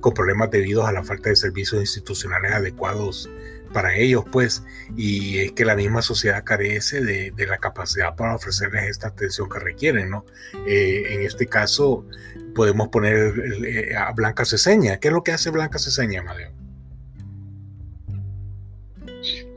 con 0.00 0.14
problemas 0.14 0.50
debidos 0.50 0.86
a 0.86 0.92
la 0.92 1.04
falta 1.04 1.28
de 1.28 1.36
servicios 1.36 1.80
institucionales 1.80 2.52
adecuados 2.52 3.28
para 3.72 3.94
ellos, 3.96 4.24
pues, 4.30 4.62
y 4.96 5.38
es 5.38 5.52
que 5.52 5.64
la 5.64 5.76
misma 5.76 6.02
sociedad 6.02 6.44
carece 6.44 7.00
de, 7.00 7.32
la 7.46 7.58
capacidad 7.58 8.14
para 8.14 8.34
ofrecerles 8.34 8.84
esta 8.84 9.08
atención 9.08 9.48
que 9.48 9.58
requieren, 9.58 10.10
¿no? 10.10 10.24
Eh, 10.66 11.04
en 11.10 11.22
este 11.22 11.46
caso, 11.46 12.06
podemos 12.54 12.88
poner 12.88 13.34
eh, 13.64 13.96
a 13.96 14.12
Blanca 14.12 14.44
Ceseña. 14.44 14.98
¿Qué 14.98 15.08
es 15.08 15.14
lo 15.14 15.22
que 15.22 15.32
hace 15.32 15.50
Blanca 15.50 15.78
Ceseña, 15.78 16.20
Amadeo? 16.20 16.57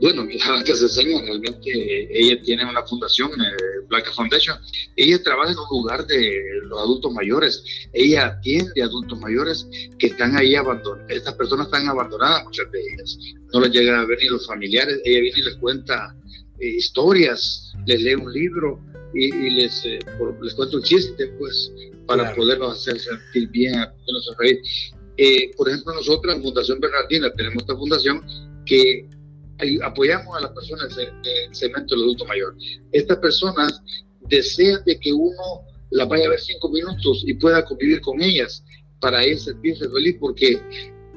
Bueno, 0.02 0.24
mira, 0.24 0.44
que 0.66 0.74
se 0.74 0.84
enseña, 0.84 1.22
realmente 1.22 2.08
ella 2.10 2.42
tiene 2.42 2.64
una 2.64 2.82
fundación, 2.82 3.30
eh, 3.30 3.86
Blanca 3.88 4.10
Foundation, 4.12 4.58
ella 4.96 5.22
trabaja 5.22 5.52
en 5.52 5.58
un 5.58 5.66
lugar 5.70 6.06
de 6.06 6.42
los 6.64 6.80
adultos 6.80 7.12
mayores, 7.12 7.62
ella 7.92 8.26
atiende 8.26 8.82
a 8.82 8.86
adultos 8.86 9.18
mayores 9.20 9.68
que 9.98 10.08
están 10.08 10.36
ahí 10.36 10.54
abandonados, 10.54 11.08
estas 11.08 11.34
personas 11.34 11.66
están 11.66 11.88
abandonadas, 11.88 12.44
muchas 12.44 12.70
de 12.72 12.80
ellas, 12.80 13.18
no 13.52 13.60
les 13.60 13.70
llegan 13.70 14.00
a 14.00 14.04
ver 14.04 14.18
ni 14.20 14.28
los 14.28 14.46
familiares, 14.46 15.00
ella 15.04 15.20
viene 15.20 15.38
y 15.38 15.42
les 15.42 15.56
cuenta 15.56 16.16
eh, 16.58 16.68
historias, 16.68 17.72
les 17.86 18.02
lee 18.02 18.14
un 18.14 18.32
libro 18.32 18.80
y, 19.14 19.50
les, 19.50 19.84
eh, 19.84 19.98
les 20.42 20.54
cuenta 20.54 20.76
un 20.76 20.82
chiste, 20.82 21.28
pues, 21.38 21.72
para 22.06 22.34
poderlos 22.34 22.78
hacer 22.78 22.98
sentir 22.98 23.48
bien, 23.50 23.74
poderlos 23.74 24.36
reír. 24.38 24.62
por 25.56 25.68
ejemplo, 25.68 25.94
nosotros 25.94 26.34
en 26.34 26.42
Fundación 26.42 26.80
Bernardina 26.80 27.30
tenemos 27.34 27.62
esta 27.62 27.76
fundación 27.76 28.24
que 28.66 29.08
apoyamos 29.82 30.36
a 30.36 30.40
las 30.40 30.50
personas 30.52 30.94
del 30.96 31.54
segmento 31.54 31.94
del 31.94 32.04
adulto 32.04 32.24
mayor. 32.26 32.56
Estas 32.92 33.18
personas 33.18 33.80
desean 34.28 34.82
de 34.84 34.98
que 34.98 35.12
uno 35.12 35.62
las 35.90 36.08
vaya 36.08 36.26
a 36.26 36.30
ver 36.30 36.40
cinco 36.40 36.70
minutos 36.70 37.22
y 37.26 37.34
pueda 37.34 37.64
convivir 37.64 38.00
con 38.00 38.22
ellas 38.22 38.64
para 39.00 39.22
ellos 39.24 39.44
sentirse 39.44 39.88
feliz 39.88 40.16
porque 40.20 40.60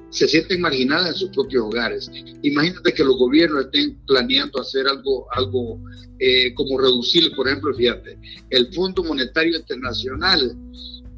se 0.10 0.28
sienten 0.28 0.62
marginadas 0.62 1.10
en 1.10 1.16
sus 1.16 1.30
propios 1.30 1.66
hogares. 1.66 2.10
Imagínate 2.42 2.94
que 2.94 3.04
los 3.04 3.18
gobiernos 3.18 3.66
estén 3.66 4.00
planeando 4.06 4.62
hacer 4.62 4.88
algo, 4.88 5.28
algo 5.34 5.80
eh, 6.20 6.54
como 6.54 6.80
reducir, 6.80 7.36
por 7.36 7.48
ejemplo, 7.48 7.74
fíjate, 7.74 8.18
el 8.50 8.74
Fondo 8.74 9.04
Monetario 9.04 9.58
Internacional 9.58 10.56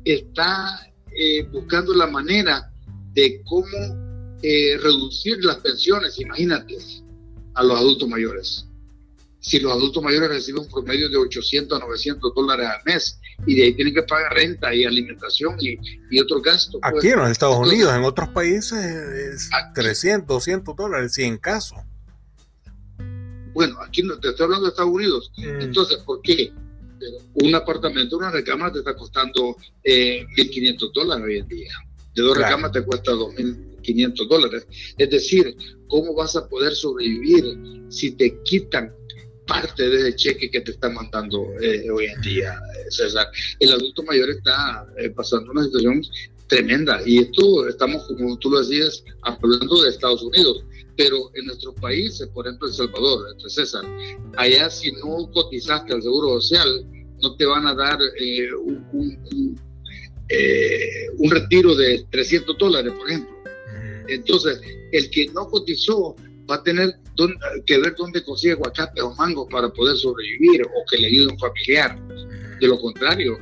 está 0.03 0.91
eh, 1.15 1.43
buscando 1.51 1.93
la 1.93 2.07
manera 2.07 2.71
de 3.13 3.41
cómo 3.45 4.37
eh, 4.41 4.77
reducir 4.81 5.43
las 5.43 5.57
pensiones, 5.57 6.19
imagínate, 6.19 6.77
a 7.57 7.63
los 7.63 7.77
adultos 7.77 8.07
mayores. 8.07 8.65
Si 9.39 9.59
los 9.59 9.71
adultos 9.71 10.03
mayores 10.03 10.29
reciben 10.29 10.63
un 10.63 10.69
promedio 10.69 11.09
de 11.09 11.17
800 11.17 11.81
a 11.81 11.85
900 11.85 12.33
dólares 12.35 12.67
al 12.67 12.83
mes 12.85 13.19
y 13.45 13.55
de 13.55 13.63
ahí 13.63 13.73
tienen 13.73 13.93
que 13.93 14.03
pagar 14.03 14.33
renta 14.33 14.73
y 14.73 14.83
alimentación 14.83 15.55
y, 15.59 15.77
y 16.11 16.19
otros 16.19 16.41
gastos. 16.41 16.81
Pues. 16.81 16.93
Aquí 16.95 17.09
en 17.09 17.19
los 17.19 17.29
Estados 17.29 17.57
Unidos, 17.57 17.95
en 17.95 18.03
otros 18.03 18.29
países 18.29 18.73
es 18.73 19.49
300, 19.73 20.27
200 20.27 20.75
dólares, 20.75 21.13
si 21.13 21.23
en 21.23 21.37
caso. 21.37 21.75
Bueno, 23.53 23.79
aquí 23.81 24.03
no 24.03 24.19
te 24.19 24.29
estoy 24.29 24.45
hablando 24.45 24.65
de 24.65 24.69
Estados 24.69 24.91
Unidos. 24.91 25.31
Mm. 25.37 25.61
Entonces, 25.61 25.97
¿por 25.99 26.21
qué? 26.21 26.51
Un 27.35 27.55
apartamento, 27.55 28.17
una 28.17 28.31
recámara 28.31 28.71
te 28.71 28.79
está 28.79 28.95
costando 28.95 29.55
eh, 29.83 30.25
1.500 30.35 30.93
dólares 30.93 31.25
hoy 31.25 31.37
en 31.37 31.47
día. 31.47 31.73
De 32.13 32.21
dos 32.23 32.37
recámaras 32.37 32.71
te 32.71 32.83
cuesta 32.83 33.11
2.500 33.13 34.27
dólares. 34.27 34.67
Es 34.97 35.09
decir, 35.09 35.55
¿cómo 35.87 36.13
vas 36.13 36.35
a 36.35 36.47
poder 36.47 36.75
sobrevivir 36.75 37.43
si 37.89 38.11
te 38.11 38.41
quitan 38.43 38.93
parte 39.47 39.87
de 39.89 40.09
ese 40.09 40.15
cheque 40.15 40.51
que 40.51 40.61
te 40.61 40.71
está 40.71 40.89
mandando 40.89 41.45
eh, 41.61 41.89
hoy 41.89 42.05
en 42.05 42.21
día, 42.21 42.59
César? 42.89 43.27
El 43.59 43.71
adulto 43.71 44.03
mayor 44.03 44.29
está 44.29 44.85
eh, 44.97 45.09
pasando 45.09 45.51
una 45.51 45.63
situación 45.63 46.01
tremenda 46.47 47.01
y 47.05 47.19
esto 47.19 47.67
estamos, 47.67 48.07
como 48.07 48.37
tú 48.37 48.49
lo 48.49 48.59
decías, 48.59 49.03
hablando 49.21 49.83
de 49.83 49.89
Estados 49.89 50.23
Unidos 50.23 50.63
pero 50.97 51.29
en 51.35 51.45
nuestros 51.45 51.75
países, 51.75 52.27
por 52.29 52.47
ejemplo 52.47 52.67
El 52.67 52.73
Salvador, 52.73 53.27
entre 53.31 53.49
César, 53.49 53.85
allá 54.35 54.69
si 54.69 54.91
no 54.93 55.31
cotizaste 55.31 55.93
al 55.93 56.01
Seguro 56.01 56.41
Social, 56.41 56.85
no 57.21 57.35
te 57.35 57.45
van 57.45 57.67
a 57.67 57.75
dar 57.75 57.99
eh, 58.19 58.53
un, 58.53 59.55
eh, 60.29 61.07
un, 61.17 61.31
retiro 61.31 61.75
de 61.75 62.05
300 62.09 62.57
dólares, 62.57 62.93
por 62.97 63.09
ejemplo. 63.09 63.36
Entonces, 64.07 64.61
el 64.91 65.09
que 65.09 65.27
no 65.33 65.47
cotizó 65.47 66.15
va 66.49 66.55
a 66.55 66.63
tener 66.63 66.95
que 67.65 67.77
ver 67.79 67.95
dónde 67.97 68.23
consigue 68.23 68.53
aguacate 68.53 69.01
o 69.01 69.13
mango 69.15 69.47
para 69.49 69.69
poder 69.69 69.97
sobrevivir 69.97 70.63
o 70.63 70.85
que 70.89 70.97
le 70.97 71.07
ayude 71.07 71.31
un 71.31 71.39
familiar. 71.39 71.99
De 72.59 72.67
lo 72.67 72.79
contrario, 72.79 73.37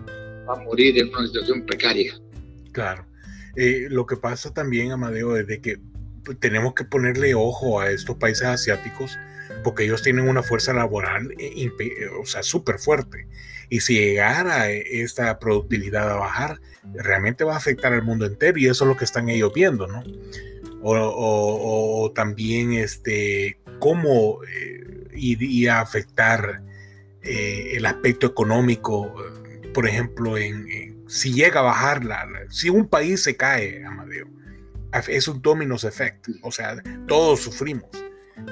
va 0.49 0.55
a 0.55 0.63
morir 0.63 0.97
en 0.99 1.09
una 1.09 1.27
situación 1.27 1.65
precaria. 1.65 2.19
Claro. 2.71 3.05
Eh, 3.55 3.87
lo 3.89 4.05
que 4.05 4.17
pasa 4.17 4.53
también, 4.53 4.91
Amadeo, 4.91 5.37
es 5.37 5.47
de 5.47 5.61
que 5.61 5.79
tenemos 6.39 6.73
que 6.73 6.83
ponerle 6.83 7.35
ojo 7.35 7.79
a 7.79 7.91
estos 7.91 8.17
países 8.17 8.47
asiáticos 8.47 9.17
porque 9.63 9.83
ellos 9.83 10.01
tienen 10.01 10.27
una 10.27 10.43
fuerza 10.43 10.73
laboral 10.73 11.33
eh, 11.37 11.71
o 12.19 12.25
sea, 12.25 12.43
súper 12.43 12.79
fuerte. 12.79 13.27
Y 13.69 13.79
si 13.79 13.95
llegara 13.95 14.69
esta 14.69 15.39
productividad 15.39 16.09
a 16.09 16.15
bajar, 16.15 16.59
realmente 16.93 17.43
va 17.43 17.53
a 17.53 17.57
afectar 17.57 17.93
al 17.93 18.03
mundo 18.03 18.25
entero 18.25 18.59
y 18.59 18.67
eso 18.67 18.83
es 18.83 18.89
lo 18.89 18.97
que 18.97 19.05
están 19.05 19.29
ellos 19.29 19.51
viendo, 19.53 19.87
¿no? 19.87 20.03
O, 20.87 22.11
también 22.13 22.73
este, 22.73 23.59
cómo 23.79 24.43
eh, 24.43 25.09
iría 25.15 25.79
a 25.79 25.81
afectar 25.81 26.61
eh, 27.23 27.71
el 27.73 27.85
aspecto 27.87 28.27
económico, 28.27 29.15
por 29.73 29.87
ejemplo, 29.87 30.37
en, 30.37 31.03
si 31.07 31.33
llega 31.33 31.61
a 31.61 31.63
bajar, 31.63 32.05
la, 32.05 32.27
si 32.49 32.69
un 32.69 32.87
país 32.87 33.23
se 33.23 33.35
cae, 33.35 33.83
Amadeo, 33.83 34.27
es 35.07 35.27
un 35.27 35.41
dominos 35.41 35.83
effect, 35.83 36.27
o 36.43 36.51
sea, 36.51 36.81
todos 37.07 37.41
sufrimos. 37.41 37.89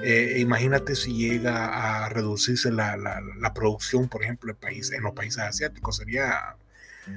Eh, 0.03 0.37
imagínate 0.39 0.95
si 0.95 1.13
llega 1.13 2.05
a 2.05 2.09
reducirse 2.09 2.71
la, 2.71 2.97
la, 2.97 3.53
producción, 3.53 4.09
por 4.09 4.23
ejemplo, 4.23 4.51
en, 4.51 4.57
país, 4.57 4.91
en 4.91 5.03
los 5.03 5.13
países 5.13 5.39
asiáticos, 5.39 5.97
sería, 5.97 6.57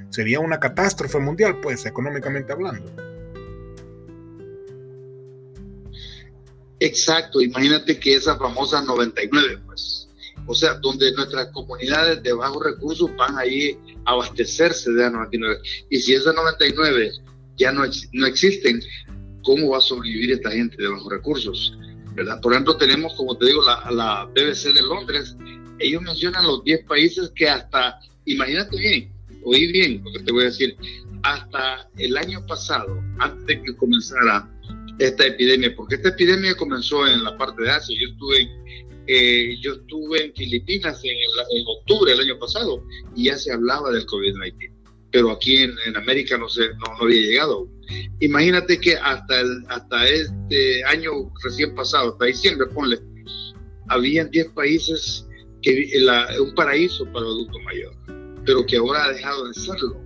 sería 0.09 0.39
una 0.39 0.59
catástrofe 0.59 1.19
mundial, 1.19 1.59
pues, 1.61 1.85
económicamente 1.85 2.53
hablando. 2.53 3.16
Exacto, 6.79 7.41
imagínate 7.41 7.99
que 7.99 8.15
esa 8.15 8.37
famosa 8.37 8.81
99, 8.81 9.59
pues, 9.65 10.07
o 10.45 10.53
sea, 10.53 10.75
donde 10.75 11.11
nuestras 11.13 11.47
comunidades 11.47 12.21
de 12.23 12.33
bajos 12.33 12.63
recursos 12.63 13.09
van 13.17 13.37
ahí 13.37 13.77
a 14.05 14.11
abastecerse 14.11 14.91
de 14.91 15.01
la 15.03 15.09
99. 15.09 15.59
Y 15.89 15.99
si 15.99 16.13
esas 16.13 16.35
99 16.35 17.11
ya 17.57 17.71
no, 17.71 17.83
no 18.13 18.25
existen, 18.27 18.81
cómo 19.43 19.69
va 19.69 19.79
a 19.79 19.81
sobrevivir 19.81 20.33
esta 20.33 20.51
gente 20.51 20.75
de 20.77 20.87
bajos 20.87 21.11
recursos. 21.11 21.77
¿verdad? 22.13 22.39
Por 22.41 22.53
ejemplo, 22.53 22.77
tenemos, 22.77 23.13
como 23.15 23.37
te 23.37 23.45
digo, 23.45 23.63
la, 23.63 23.91
la 23.91 24.25
BBC 24.25 24.73
de 24.73 24.81
Londres, 24.81 25.35
ellos 25.79 26.01
mencionan 26.01 26.45
los 26.45 26.63
10 26.63 26.85
países 26.85 27.31
que 27.35 27.47
hasta, 27.47 27.99
imagínate 28.25 28.77
bien, 28.77 29.11
oí 29.43 29.71
bien 29.71 30.03
lo 30.03 30.11
que 30.11 30.19
te 30.19 30.31
voy 30.31 30.43
a 30.43 30.45
decir, 30.45 30.75
hasta 31.23 31.89
el 31.97 32.17
año 32.17 32.45
pasado, 32.45 33.01
antes 33.19 33.45
de 33.45 33.61
que 33.61 33.75
comenzara 33.75 34.49
esta 34.99 35.25
epidemia, 35.25 35.75
porque 35.75 35.95
esta 35.95 36.09
epidemia 36.09 36.55
comenzó 36.55 37.05
en 37.07 37.23
la 37.23 37.37
parte 37.37 37.63
de 37.63 37.69
Asia, 37.69 37.95
yo 37.99 38.09
estuve, 38.09 38.49
eh, 39.07 39.57
yo 39.61 39.73
estuve 39.73 40.25
en 40.25 40.33
Filipinas 40.33 41.03
en, 41.03 41.11
en 41.11 41.65
octubre 41.67 42.11
del 42.11 42.21
año 42.21 42.39
pasado 42.39 42.83
y 43.15 43.25
ya 43.25 43.37
se 43.37 43.51
hablaba 43.51 43.91
del 43.91 44.05
COVID-19 44.05 44.77
pero 45.11 45.31
aquí 45.31 45.57
en, 45.57 45.73
América 45.95 46.37
no, 46.37 46.49
se, 46.49 46.69
no, 46.75 46.85
había 47.01 47.21
llegado. 47.21 47.67
Imagínate 48.19 48.79
que 48.79 48.95
hasta, 48.95 49.39
el, 49.39 49.63
hasta 49.69 50.07
este 50.07 50.83
año 50.85 51.31
recién 51.43 51.73
pasado, 51.75 52.11
hasta 52.11 52.25
diciembre, 52.25 52.67
ponle, 52.67 52.99
habían 53.87 54.29
10 54.29 54.49
países 54.49 55.25
que 55.61 55.89
la, 56.01 56.27
un 56.39 56.53
paraíso 56.55 57.05
para 57.05 57.19
el 57.19 57.31
adulto 57.31 57.59
mayor, 57.61 57.95
pero 58.45 58.65
que 58.65 58.77
ahora 58.77 59.05
ha 59.05 59.13
dejado 59.13 59.47
de 59.47 59.53
serlo, 59.53 59.99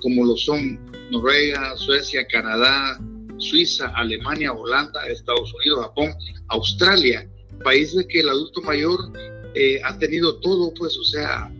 como 0.00 0.24
lo 0.24 0.36
son 0.36 0.78
Noruega, 1.10 1.76
Suecia, 1.76 2.26
Canadá, 2.26 3.00
Suiza, 3.38 3.88
Alemania, 3.94 4.52
Holanda, 4.52 5.06
Estados 5.06 5.52
Unidos, 5.54 5.86
Japón, 5.86 6.14
Australia, 6.48 7.28
países 7.64 8.06
que 8.08 8.20
el 8.20 8.28
adulto 8.28 8.62
mayor 8.62 8.98
eh, 9.54 9.80
ha 9.84 9.98
tenido 9.98 10.38
todo, 10.40 10.72
pues, 10.74 10.96
o 10.96 11.04
sea, 11.04 11.52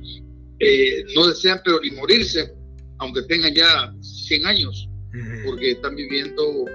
eh, 0.61 1.05
no 1.15 1.27
desean 1.27 1.61
pero 1.65 1.81
ni 1.81 1.91
morirse 1.93 2.53
aunque 2.99 3.23
tengan 3.23 3.55
ya 3.55 3.95
100 4.01 4.47
años, 4.47 4.89
porque 5.45 5.73
están 5.73 5.95
viviendo 5.95 6.67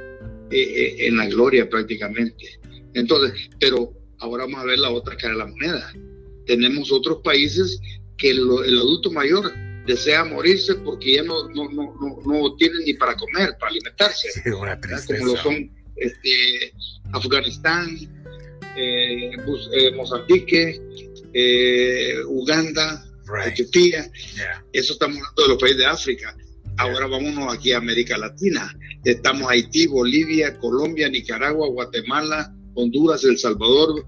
eh, 0.52 0.96
en 1.00 1.18
la 1.18 1.28
gloria 1.28 1.70
prácticamente. 1.70 2.60
Entonces, 2.94 3.50
pero 3.60 3.94
ahora 4.20 4.46
vamos 4.46 4.62
a 4.62 4.66
ver 4.66 4.80
la 4.80 4.92
otra 4.92 5.18
cara 5.18 5.34
de 5.34 5.40
la 5.40 5.48
moneda. 5.48 5.94
Tenemos 6.46 6.92
otros 6.92 7.20
países 7.24 7.80
que 8.18 8.32
el, 8.32 8.40
adulto 8.40 9.12
mayor 9.12 9.52
desea 9.86 10.24
morirse 10.24 10.76
porque 10.76 11.16
ya 11.16 11.24
no, 11.24 11.50
no, 11.50 11.70
no, 11.70 12.20
no, 12.26 12.56
tienen 12.56 12.80
ni 12.86 12.94
para 12.94 13.16
comer, 13.16 13.58
para 13.60 13.72
alimentarse. 13.72 14.30
Como 14.52 14.66
lo 14.66 15.38
son 15.38 15.72
este, 15.96 16.74
Afganistán, 17.12 17.98
eh, 18.76 19.32
Mozambique, 19.96 20.82
Uganda, 22.28 23.04
Etiopía. 23.46 24.10
Eso 24.72 24.94
estamos 24.94 25.18
hablando 25.18 25.42
de 25.44 25.48
los 25.50 25.58
países 25.58 25.78
de 25.78 25.86
África. 25.86 26.36
Ahora 26.78 27.08
vámonos 27.08 27.54
aquí 27.54 27.72
a 27.72 27.78
América 27.78 28.18
Latina. 28.18 28.76
Estamos 29.04 29.50
Haití, 29.50 29.88
Bolivia, 29.88 30.58
Colombia, 30.58 31.10
Nicaragua, 31.10 31.68
Guatemala, 31.70 32.54
Honduras, 32.74 33.24
El 33.24 33.38
Salvador, 33.38 34.06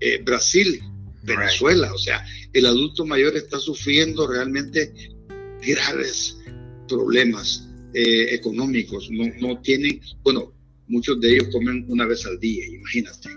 eh, 0.00 0.20
Brasil, 0.22 0.82
Venezuela. 1.22 1.92
O 1.92 1.98
sea, 1.98 2.24
el 2.52 2.66
adulto 2.66 3.04
mayor 3.04 3.36
está 3.36 3.58
sufriendo 3.58 4.26
realmente 4.26 4.92
graves 5.66 6.38
problemas 6.88 7.68
eh, 7.94 8.34
económicos. 8.34 9.08
No, 9.10 9.24
no 9.40 9.60
tienen, 9.60 10.00
bueno, 10.22 10.52
muchos 10.88 11.20
de 11.20 11.34
ellos 11.34 11.48
comen 11.52 11.84
una 11.88 12.06
vez 12.06 12.26
al 12.26 12.38
día, 12.40 12.66
imagínate. 12.66 13.28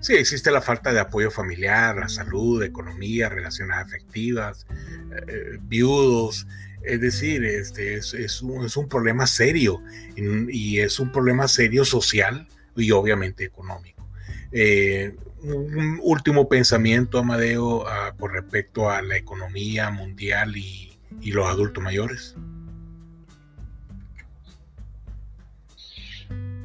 Sí, 0.00 0.14
existe 0.14 0.50
la 0.50 0.60
falta 0.60 0.92
de 0.92 1.00
apoyo 1.00 1.30
familiar, 1.30 1.96
la 1.96 2.08
salud, 2.08 2.62
economía, 2.62 3.28
relaciones 3.28 3.76
afectivas, 3.76 4.66
eh, 4.70 5.24
eh, 5.28 5.58
viudos. 5.62 6.46
Es 6.82 7.00
decir, 7.00 7.44
este 7.44 7.96
es, 7.96 8.42
un, 8.42 8.64
es 8.64 8.76
un 8.76 8.88
problema 8.88 9.26
serio 9.26 9.82
y 10.16 10.78
es 10.78 11.00
un 11.00 11.10
problema 11.10 11.48
serio 11.48 11.84
social 11.84 12.46
y 12.76 12.92
obviamente 12.92 13.44
económico. 13.44 14.06
Eh, 14.52 15.14
un 15.42 16.00
último 16.02 16.48
pensamiento, 16.48 17.18
Amadeo, 17.18 17.86
ah, 17.86 18.14
con 18.18 18.32
respecto 18.32 18.90
a 18.90 19.02
la 19.02 19.16
economía 19.16 19.90
mundial 19.90 20.56
y, 20.56 20.87
y 21.20 21.32
los 21.32 21.46
adultos 21.46 21.82
mayores. 21.82 22.34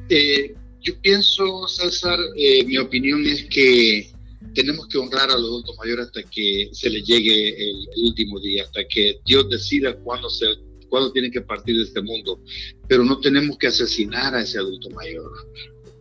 Eh, 0.08 0.54
yo 0.82 1.00
pienso, 1.00 1.66
César, 1.66 2.18
eh, 2.36 2.64
mi 2.64 2.76
opinión 2.76 3.24
es 3.26 3.44
que 3.46 4.10
tenemos 4.54 4.86
que 4.88 4.98
honrar 4.98 5.30
a 5.30 5.34
los 5.34 5.44
adultos 5.44 5.76
mayores 5.78 6.06
hasta 6.06 6.22
que 6.22 6.68
se 6.72 6.90
les 6.90 7.04
llegue 7.06 7.70
el, 7.70 8.04
último 8.04 8.38
día, 8.38 8.64
hasta 8.64 8.86
que 8.86 9.18
Dios 9.24 9.48
decida 9.48 9.96
cuándo, 9.96 10.28
se, 10.28 10.46
cuándo 10.88 11.10
tienen 11.12 11.32
que 11.32 11.40
partir 11.40 11.76
de 11.76 11.84
este 11.84 12.02
mundo. 12.02 12.40
Pero 12.86 13.02
no 13.02 13.18
tenemos 13.20 13.56
que 13.56 13.68
asesinar 13.68 14.34
a 14.34 14.42
ese 14.42 14.58
adulto 14.58 14.90
mayor, 14.90 15.30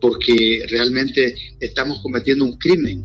porque 0.02 0.66
realmente 0.70 1.36
estamos 1.62 2.02
cometiendo 2.02 2.44
un 2.44 2.58
crimen, 2.58 3.04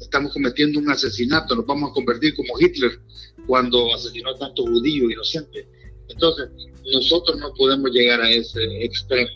estamos 0.00 0.32
cometiendo 0.32 0.78
un 0.78 0.90
asesinato, 0.90 1.56
nos 1.56 1.66
vamos 1.66 1.90
a 1.90 1.94
convertir 1.94 2.34
como 2.34 2.58
Hitler 2.58 3.00
cuando 3.46 3.94
asesinó 3.94 4.30
a 4.30 4.38
tantos 4.38 4.68
judíos 4.68 5.12
inocentes. 5.12 5.66
Entonces, 6.08 6.48
nosotros 6.92 7.38
no 7.38 7.52
podemos 7.54 7.90
llegar 7.90 8.20
a 8.20 8.30
ese 8.30 8.62
extremo, 8.84 9.30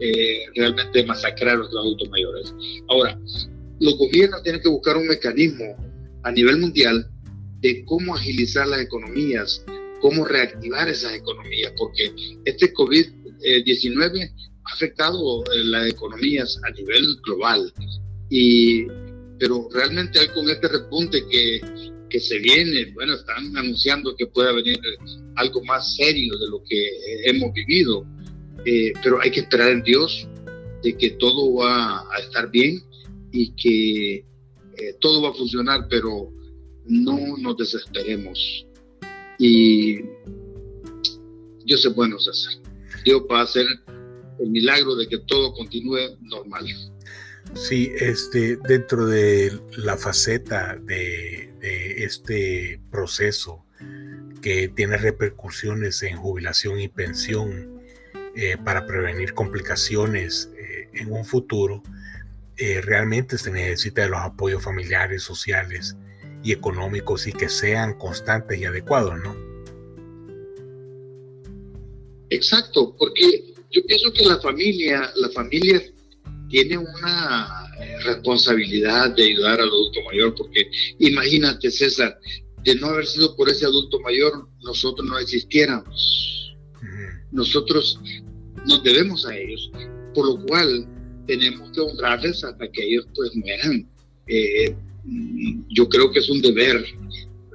eh, 0.00 0.44
realmente 0.54 1.04
masacrar 1.04 1.54
a 1.54 1.58
los 1.58 1.70
adultos 1.70 2.08
mayores. 2.10 2.54
Ahora, 2.88 3.18
los 3.80 3.98
gobiernos 3.98 4.42
tienen 4.42 4.62
que 4.62 4.68
buscar 4.68 4.96
un 4.96 5.06
mecanismo 5.06 5.76
a 6.22 6.32
nivel 6.32 6.58
mundial 6.58 7.08
de 7.60 7.84
cómo 7.84 8.14
agilizar 8.14 8.66
las 8.68 8.80
economías, 8.80 9.64
cómo 10.00 10.24
reactivar 10.24 10.88
esas 10.88 11.14
economías, 11.14 11.72
porque 11.76 12.12
este 12.44 12.72
COVID-19 12.72 14.30
ha 14.64 14.72
afectado 14.72 15.44
eh, 15.44 15.64
las 15.64 15.88
economías 15.88 16.58
a 16.64 16.70
nivel 16.70 17.16
global. 17.24 17.72
Y, 18.30 18.86
pero 19.38 19.68
realmente 19.72 20.18
hay 20.18 20.28
con 20.28 20.48
este 20.48 20.68
repunte 20.68 21.24
que, 21.28 21.60
se 22.20 22.38
viene, 22.38 22.92
bueno, 22.92 23.14
están 23.14 23.56
anunciando 23.56 24.16
que 24.16 24.26
pueda 24.26 24.52
venir 24.52 24.78
algo 25.36 25.64
más 25.64 25.96
serio 25.96 26.36
de 26.38 26.48
lo 26.48 26.62
que 26.64 26.90
hemos 27.24 27.52
vivido, 27.52 28.06
eh, 28.64 28.92
pero 29.02 29.20
hay 29.20 29.30
que 29.30 29.40
esperar 29.40 29.70
en 29.70 29.82
Dios 29.82 30.28
de 30.82 30.96
que 30.96 31.10
todo 31.12 31.54
va 31.54 32.00
a 32.00 32.18
estar 32.20 32.50
bien 32.50 32.82
y 33.32 33.50
que 33.52 34.14
eh, 34.16 34.94
todo 35.00 35.22
va 35.22 35.30
a 35.30 35.34
funcionar, 35.34 35.86
pero 35.88 36.32
no 36.84 37.36
nos 37.38 37.56
desesperemos. 37.56 38.66
Y 39.38 39.96
Dios 41.64 41.84
es 41.84 41.94
bueno, 41.94 42.18
César. 42.18 42.54
Dios 43.04 43.22
va 43.30 43.40
a 43.40 43.44
hacer 43.44 43.66
el 44.38 44.50
milagro 44.50 44.94
de 44.96 45.08
que 45.08 45.18
todo 45.18 45.52
continúe 45.52 46.16
normal. 46.22 46.66
Sí, 47.54 47.92
este, 47.98 48.56
dentro 48.56 49.06
de 49.06 49.58
la 49.76 49.96
faceta 49.96 50.76
de, 50.76 51.52
este 51.98 52.80
proceso 52.92 53.64
que 54.40 54.68
tiene 54.68 54.96
repercusiones 54.98 56.02
en 56.04 56.16
jubilación 56.16 56.78
y 56.78 56.86
pensión 56.86 57.80
eh, 58.36 58.56
para 58.62 58.86
prevenir 58.86 59.34
complicaciones 59.34 60.50
eh, 60.56 60.88
en 60.92 61.10
un 61.10 61.24
futuro, 61.24 61.82
eh, 62.58 62.80
realmente 62.80 63.36
se 63.36 63.50
necesita 63.50 64.02
de 64.02 64.10
los 64.10 64.20
apoyos 64.20 64.62
familiares, 64.62 65.22
sociales 65.22 65.96
y 66.44 66.52
económicos 66.52 67.26
y 67.26 67.32
que 67.32 67.48
sean 67.48 67.98
constantes 67.98 68.58
y 68.58 68.64
adecuados, 68.64 69.18
¿no? 69.18 69.36
Exacto, 72.30 72.94
porque 72.96 73.54
yo 73.70 73.82
pienso 73.86 74.12
que 74.12 74.24
la 74.24 74.40
familia, 74.40 75.10
la 75.16 75.28
familia 75.30 75.82
tiene 76.48 76.78
una 76.78 77.66
eh, 77.80 77.98
responsabilidad 78.04 79.14
de 79.14 79.24
ayudar 79.24 79.60
al 79.60 79.68
adulto 79.68 80.00
mayor, 80.04 80.34
porque 80.34 80.70
imagínate, 80.98 81.70
César, 81.70 82.18
de 82.64 82.74
no 82.76 82.88
haber 82.88 83.06
sido 83.06 83.36
por 83.36 83.48
ese 83.48 83.66
adulto 83.66 84.00
mayor, 84.00 84.48
nosotros 84.62 85.06
no 85.08 85.18
existiéramos. 85.18 86.56
Nosotros 87.32 88.00
nos 88.66 88.82
debemos 88.82 89.26
a 89.26 89.36
ellos, 89.36 89.70
por 90.14 90.26
lo 90.26 90.46
cual 90.46 90.86
tenemos 91.26 91.70
que 91.72 91.80
honrarles 91.80 92.42
hasta 92.44 92.70
que 92.70 92.84
ellos 92.84 93.06
pues 93.14 93.34
mueran. 93.34 93.88
Eh, 94.26 94.74
yo 95.68 95.88
creo 95.88 96.10
que 96.10 96.20
es 96.20 96.28
un 96.28 96.40
deber, 96.40 96.84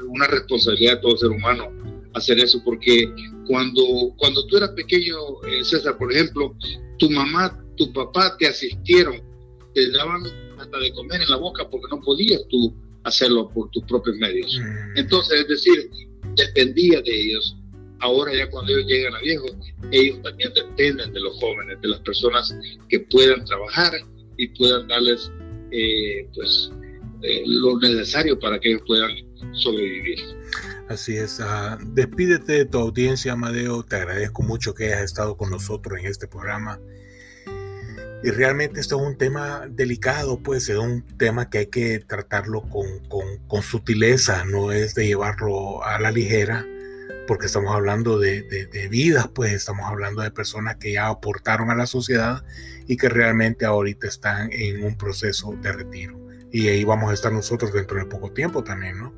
una 0.07 0.27
responsabilidad 0.27 0.95
de 0.95 1.01
todo 1.01 1.17
ser 1.17 1.29
humano 1.29 1.71
hacer 2.13 2.39
eso, 2.39 2.61
porque 2.63 3.13
cuando, 3.47 4.13
cuando 4.17 4.45
tú 4.47 4.57
eras 4.57 4.71
pequeño, 4.71 5.15
eh, 5.47 5.63
César, 5.63 5.97
por 5.97 6.11
ejemplo, 6.11 6.55
tu 6.97 7.09
mamá, 7.09 7.57
tu 7.81 7.93
papá 7.93 8.35
te 8.37 8.47
asistieron, 8.47 9.21
te 9.73 9.91
daban 9.91 10.23
hasta 10.59 10.77
de 10.77 10.93
comer 10.93 11.21
en 11.21 11.29
la 11.29 11.37
boca 11.37 11.67
porque 11.69 11.87
no 11.89 11.99
podías 12.01 12.41
tú 12.49 12.73
hacerlo 13.03 13.49
por 13.49 13.71
tus 13.71 13.83
propios 13.85 14.15
medios. 14.17 14.59
Mm. 14.59 14.97
Entonces, 14.97 15.41
es 15.41 15.47
decir, 15.47 15.89
dependía 16.35 17.01
de 17.01 17.21
ellos. 17.21 17.57
Ahora 17.99 18.33
ya 18.35 18.49
cuando 18.49 18.71
ellos 18.71 18.85
llegan 18.87 19.15
a 19.15 19.19
viejos, 19.19 19.51
ellos 19.91 20.21
también 20.21 20.51
dependen 20.53 21.11
de 21.13 21.19
los 21.19 21.39
jóvenes, 21.39 21.81
de 21.81 21.87
las 21.87 21.99
personas 22.01 22.55
que 22.89 22.99
puedan 22.99 23.43
trabajar 23.45 23.93
y 24.37 24.47
puedan 24.49 24.87
darles 24.87 25.31
eh, 25.71 26.27
pues 26.35 26.71
eh, 27.23 27.43
lo 27.45 27.79
necesario 27.79 28.39
para 28.39 28.59
que 28.59 28.69
ellos 28.69 28.83
puedan 28.85 29.11
sobrevivir. 29.53 30.19
Así 30.87 31.15
es. 31.15 31.39
Uh, 31.39 31.77
despídete 31.93 32.53
de 32.53 32.65
tu 32.65 32.79
audiencia, 32.79 33.33
Amadeo. 33.33 33.83
Te 33.83 33.95
agradezco 33.95 34.43
mucho 34.43 34.73
que 34.73 34.87
hayas 34.87 35.03
estado 35.03 35.37
con 35.37 35.49
nosotros 35.49 35.99
en 35.99 36.07
este 36.07 36.27
programa. 36.27 36.79
Y 38.23 38.29
realmente 38.29 38.79
esto 38.79 38.97
es 38.97 39.07
un 39.07 39.17
tema 39.17 39.67
delicado, 39.67 40.39
pues 40.39 40.69
es 40.69 40.77
un 40.77 41.01
tema 41.17 41.49
que 41.49 41.59
hay 41.59 41.65
que 41.67 41.99
tratarlo 41.99 42.61
con, 42.61 42.87
con, 43.47 43.61
sutileza, 43.63 44.45
no 44.45 44.71
es 44.71 44.93
de 44.93 45.07
llevarlo 45.07 45.83
a 45.83 45.99
la 45.99 46.11
ligera, 46.11 46.67
porque 47.27 47.47
estamos 47.47 47.73
hablando 47.73 48.19
de, 48.19 48.43
de, 48.43 48.87
vidas, 48.89 49.27
pues 49.33 49.53
estamos 49.53 49.85
hablando 49.89 50.21
de 50.21 50.29
personas 50.29 50.75
que 50.75 50.93
ya 50.93 51.07
aportaron 51.07 51.71
a 51.71 51.75
la 51.75 51.87
sociedad 51.87 52.43
y 52.87 52.95
que 52.95 53.09
realmente 53.09 53.65
ahorita 53.65 54.07
están 54.07 54.49
en 54.51 54.83
un 54.83 54.97
proceso 54.97 55.55
de 55.61 55.71
retiro. 55.71 56.19
Y 56.51 56.67
ahí 56.67 56.83
vamos 56.83 57.09
a 57.09 57.13
estar 57.13 57.31
nosotros 57.31 57.73
dentro 57.73 57.97
de 57.97 58.05
poco 58.05 58.31
tiempo 58.31 58.63
también, 58.63 58.99
¿no? 58.99 59.13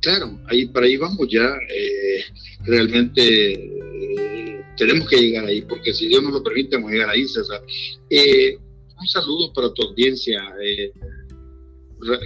Claro, 0.00 0.38
ahí 0.46 0.66
para 0.66 0.86
ahí 0.86 0.96
vamos 0.96 1.28
ya. 1.30 1.56
Eh, 1.68 2.24
realmente 2.64 3.78
tenemos 4.78 5.08
que 5.08 5.16
llegar 5.16 5.44
ahí, 5.44 5.62
porque 5.62 5.92
si 5.92 6.06
Dios 6.06 6.22
nos 6.22 6.32
lo 6.32 6.42
permite, 6.42 6.76
vamos 6.76 6.90
a 6.90 6.94
llegar 6.94 7.10
ahí, 7.10 7.26
César. 7.26 7.62
Eh, 8.08 8.56
un 9.00 9.08
saludo 9.08 9.52
para 9.52 9.72
tu 9.74 9.82
audiencia. 9.82 10.42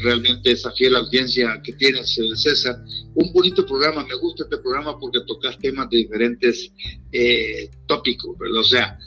realmente 0.03 0.53
esa 0.53 0.71
fiel 0.73 0.95
audiencia 0.97 1.61
que 1.65 1.73
tienes, 1.73 2.15
César. 2.37 2.77
Un 3.15 3.33
bonito 3.33 3.65
programa, 3.67 4.05
me 4.05 4.15
gusta 4.17 4.45
este 4.45 4.59
programa 4.59 4.99
porque 4.99 5.21
tocas 5.27 5.59
temas 5.59 5.89
de 5.91 5.99
diferentes 5.99 6.71
tópicos, 7.87 8.37
o 8.41 8.65
sea, 8.65 8.99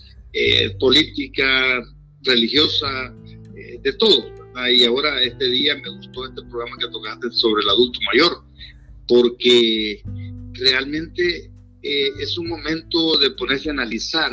política, 0.80 1.82
religiosa, 2.24 3.14
de 3.82 3.94
todo. 3.94 4.32
Y 4.72 4.86
ahora 4.86 5.22
este 5.22 5.50
día 5.50 5.76
me 5.76 5.90
gustó 5.90 6.26
este 6.26 6.42
programa 6.44 6.78
que 6.80 6.88
tocaste 6.88 7.32
sobre 7.32 7.64
el 7.64 7.70
adulto 7.70 8.00
mayor, 8.12 8.44
porque 9.08 10.02
realmente 10.54 11.52
eh, 11.88 12.14
es 12.20 12.36
un 12.40 12.48
momento 12.48 13.16
de 13.20 13.30
ponerse 13.32 13.70
a 13.70 13.74
analizar 13.74 14.32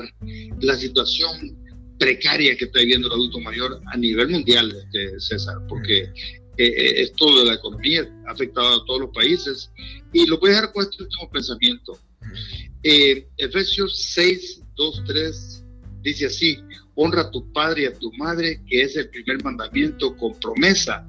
la 0.60 0.74
situación 0.74 1.54
precaria 1.98 2.56
que 2.56 2.64
está 2.64 2.78
viviendo 2.78 3.08
el 3.08 3.12
adulto 3.12 3.40
mayor 3.40 3.78
a 3.92 3.96
nivel 3.98 4.28
mundial, 4.30 4.74
este, 4.74 5.20
César, 5.20 5.58
porque 5.68 5.98
eh, 6.00 6.12
eh, 6.56 7.02
esto 7.02 7.38
de 7.38 7.44
la 7.44 7.54
economía 7.54 8.10
ha 8.26 8.32
afectado 8.32 8.82
a 8.82 8.86
todos 8.86 9.02
los 9.02 9.10
países. 9.10 9.70
Y 10.14 10.26
lo 10.26 10.38
voy 10.38 10.50
a 10.50 10.54
dejar 10.54 10.72
con 10.72 10.82
este 10.82 11.02
último 11.02 11.30
pensamiento. 11.30 11.98
Efesios 12.82 14.02
6, 14.14 14.62
2, 14.74 15.02
3 15.06 15.64
dice 16.00 16.26
así, 16.26 16.58
honra 16.94 17.20
a 17.20 17.30
tu 17.30 17.52
padre 17.52 17.82
y 17.82 17.84
a 17.84 17.92
tu 17.92 18.10
madre, 18.14 18.62
que 18.66 18.80
es 18.80 18.96
el 18.96 19.10
primer 19.10 19.44
mandamiento 19.44 20.16
con 20.16 20.32
promesa 20.40 21.06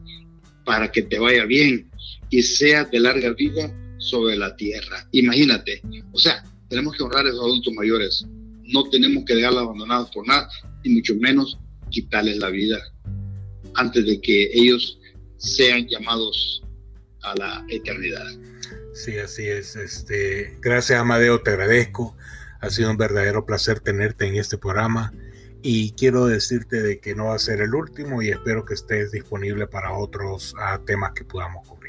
para 0.66 0.92
que 0.92 1.04
te 1.04 1.20
vaya 1.20 1.46
bien 1.46 1.90
y 2.30 2.44
seas 2.44 2.92
de 2.92 3.00
larga 3.00 3.32
vida 3.32 3.74
sobre 4.04 4.36
la 4.36 4.56
tierra. 4.56 5.08
Imagínate, 5.12 5.82
o 6.12 6.20
sea, 6.20 6.44
tenemos 6.70 6.96
que 6.96 7.04
honrar 7.04 7.26
a 7.26 7.30
esos 7.30 7.42
adultos 7.42 7.74
mayores, 7.74 8.26
no 8.64 8.90
tenemos 8.90 9.24
que 9.26 9.36
dejarlos 9.36 9.64
abandonados 9.64 10.12
por 10.12 10.28
nada, 10.28 10.50
y 10.84 10.90
mucho 10.90 11.16
menos 11.16 11.58
quitarles 11.90 12.38
la 12.38 12.50
vida 12.50 12.80
antes 13.76 14.06
de 14.06 14.20
que 14.20 14.50
ellos 14.54 15.00
sean 15.38 15.88
llamados 15.88 16.64
a 17.22 17.34
la 17.36 17.66
eternidad. 17.70 18.28
Sí, 18.94 19.18
así 19.18 19.44
es. 19.44 19.76
Este, 19.76 20.58
gracias, 20.62 21.00
Amadeo, 21.00 21.42
te 21.42 21.52
agradezco. 21.52 22.16
Ha 22.62 22.70
sido 22.70 22.92
un 22.92 22.98
verdadero 22.98 23.46
placer 23.46 23.80
tenerte 23.80 24.26
en 24.28 24.36
este 24.36 24.58
programa 24.58 25.14
y 25.62 25.92
quiero 25.94 26.28
decirte 26.28 26.82
de 26.82 27.00
que 27.00 27.16
no 27.16 27.26
va 27.26 27.36
a 27.36 27.40
ser 27.40 27.62
el 27.62 27.74
último 27.74 28.22
y 28.22 28.30
espero 28.30 28.66
que 28.66 28.74
estés 28.74 29.12
disponible 29.12 29.68
para 29.68 29.94
otros 29.94 30.54
uh, 30.54 30.84
temas 30.86 31.14
que 31.14 31.24
podamos 31.24 31.68
cubrir. 31.68 31.83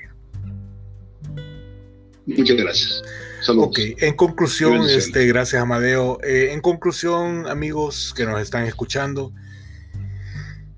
Muchas 2.27 2.57
gracias. 2.57 3.03
Saludos. 3.43 3.69
Ok, 3.69 3.79
en 3.99 4.15
conclusión, 4.15 4.89
este, 4.89 5.27
gracias 5.27 5.61
Amadeo. 5.61 6.19
Eh, 6.23 6.51
en 6.53 6.61
conclusión, 6.61 7.47
amigos 7.47 8.15
que 8.17 8.25
nos 8.25 8.41
están 8.41 8.65
escuchando, 8.65 9.33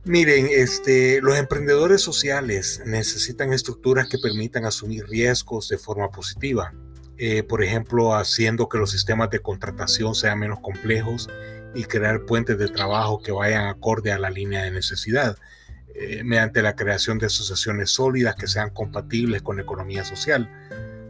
miren, 0.04 0.48
este, 0.50 1.20
los 1.20 1.38
emprendedores 1.38 2.02
sociales 2.02 2.82
necesitan 2.84 3.52
estructuras 3.52 4.08
que 4.08 4.18
permitan 4.18 4.64
asumir 4.64 5.06
riesgos 5.06 5.68
de 5.68 5.78
forma 5.78 6.10
positiva. 6.10 6.72
Eh, 7.18 7.42
por 7.42 7.62
ejemplo, 7.62 8.14
haciendo 8.14 8.68
que 8.68 8.78
los 8.78 8.90
sistemas 8.90 9.30
de 9.30 9.38
contratación 9.38 10.14
sean 10.14 10.38
menos 10.38 10.60
complejos 10.60 11.28
y 11.74 11.84
crear 11.84 12.24
puentes 12.26 12.58
de 12.58 12.68
trabajo 12.68 13.22
que 13.22 13.32
vayan 13.32 13.68
acorde 13.68 14.12
a 14.12 14.18
la 14.18 14.28
línea 14.28 14.64
de 14.64 14.70
necesidad, 14.70 15.36
eh, 15.94 16.22
mediante 16.24 16.60
la 16.60 16.76
creación 16.76 17.18
de 17.18 17.26
asociaciones 17.26 17.90
sólidas 17.90 18.34
que 18.34 18.46
sean 18.46 18.70
compatibles 18.70 19.42
con 19.42 19.56
la 19.56 19.62
economía 19.62 20.04
social. 20.04 20.50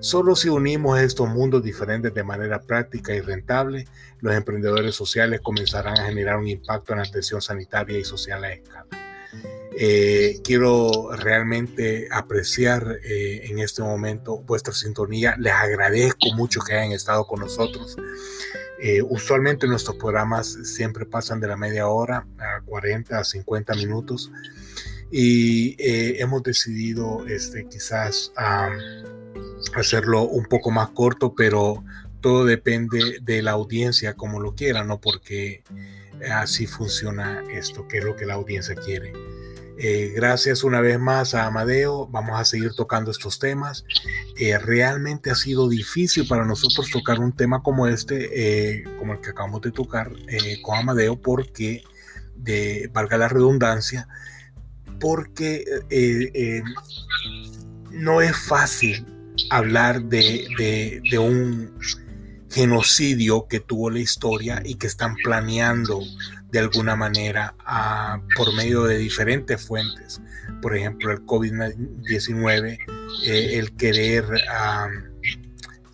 Solo 0.07 0.37
si 0.37 0.49
unimos 0.49 1.01
estos 1.01 1.29
mundos 1.29 1.65
diferentes 1.65 2.15
de 2.15 2.23
manera 2.23 2.63
práctica 2.63 3.13
y 3.13 3.21
rentable, 3.21 3.89
los 4.21 4.37
emprendedores 4.37 4.95
sociales 4.95 5.41
comenzarán 5.41 5.99
a 5.99 6.05
generar 6.05 6.37
un 6.37 6.47
impacto 6.47 6.93
en 6.93 7.01
la 7.01 7.05
atención 7.07 7.43
sanitaria 7.43 7.99
y 7.99 8.05
social 8.05 8.45
a 8.45 8.53
escala. 8.53 8.87
Eh, 9.77 10.39
quiero 10.45 11.11
realmente 11.11 12.07
apreciar 12.13 13.01
eh, 13.03 13.49
en 13.51 13.59
este 13.59 13.83
momento 13.83 14.39
vuestra 14.43 14.73
sintonía. 14.73 15.35
Les 15.41 15.53
agradezco 15.53 16.33
mucho 16.37 16.61
que 16.61 16.75
hayan 16.75 16.93
estado 16.93 17.27
con 17.27 17.41
nosotros. 17.41 17.97
Eh, 18.81 19.03
usualmente 19.03 19.67
nuestros 19.67 19.97
programas 19.97 20.47
siempre 20.47 21.05
pasan 21.05 21.41
de 21.41 21.49
la 21.49 21.57
media 21.57 21.89
hora 21.89 22.29
a 22.39 22.61
40 22.61 23.19
a 23.19 23.25
50 23.25 23.75
minutos 23.75 24.31
y 25.11 25.75
hemos 25.79 26.45
decidido 26.45 27.27
este, 27.27 27.67
quizás 27.69 28.33
hacerlo 29.81 30.23
un 30.23 30.45
poco 30.45 30.71
más 30.71 30.91
corto, 30.91 31.35
pero 31.35 31.85
todo 32.21 32.45
depende 32.45 33.19
de 33.23 33.43
la 33.43 33.53
audiencia 33.53 34.15
como 34.15 34.41
lo 34.41 34.55
quiera, 34.55 34.85
¿no? 34.85 35.01
Porque 35.01 35.63
así 36.31 36.67
funciona 36.67 37.43
esto, 37.51 37.87
que 37.87 37.99
es 37.99 38.05
lo 38.05 38.17
que 38.17 38.27
la 38.27 38.35
audiencia 38.35 38.75
quiere. 38.75 39.13
Eh, 39.79 40.13
gracias 40.17 40.65
una 40.65 40.81
vez 40.81 40.99
más 40.99 41.35
a 41.35 41.47
Amadeo. 41.47 42.07
Vamos 42.07 42.41
a 42.41 42.45
seguir 42.45 42.73
tocando 42.75 43.11
estos 43.11 43.39
temas. 43.39 43.85
Eh, 44.39 44.59
realmente 44.59 45.31
ha 45.31 45.35
sido 45.35 45.69
difícil 45.69 46.27
para 46.27 46.45
nosotros 46.45 46.91
tocar 46.91 47.21
un 47.21 47.33
tema 47.33 47.63
como 47.63 47.87
este, 47.87 48.79
eh, 48.79 48.85
como 48.99 49.13
el 49.13 49.21
que 49.21 49.31
acabamos 49.31 49.61
de 49.61 49.73
tocar 49.73 50.13
con 50.63 50.79
Amadeo, 50.79 51.21
porque, 51.21 51.85
de, 52.37 52.89
valga 52.93 53.19
la 53.19 53.29
redundancia, 53.29 54.09
porque 54.99 55.65
no 57.91 58.23
es 58.23 58.37
fácil 58.37 59.16
hablar 59.51 60.03
de, 60.05 61.03
de 61.11 61.19
un 61.19 61.79
genocidio 62.51 63.47
que 63.49 63.61
tuvo 63.61 63.91
la 63.91 63.99
historia 63.99 64.63
y 64.65 64.77
que 64.77 64.87
están 64.87 65.15
planeando 65.17 66.01
de 66.51 66.61
alguna 66.61 66.97
manera 66.97 67.55
por 68.37 68.55
medio 68.55 68.85
de 68.85 68.99
diferentes 68.99 69.61
fuentes. 69.61 70.21
Por 70.63 70.77
ejemplo, 70.77 71.11
el 71.13 71.25
COVID-19, 71.27 72.79
eh, 73.25 73.59
el 73.59 73.77
querer 73.77 74.25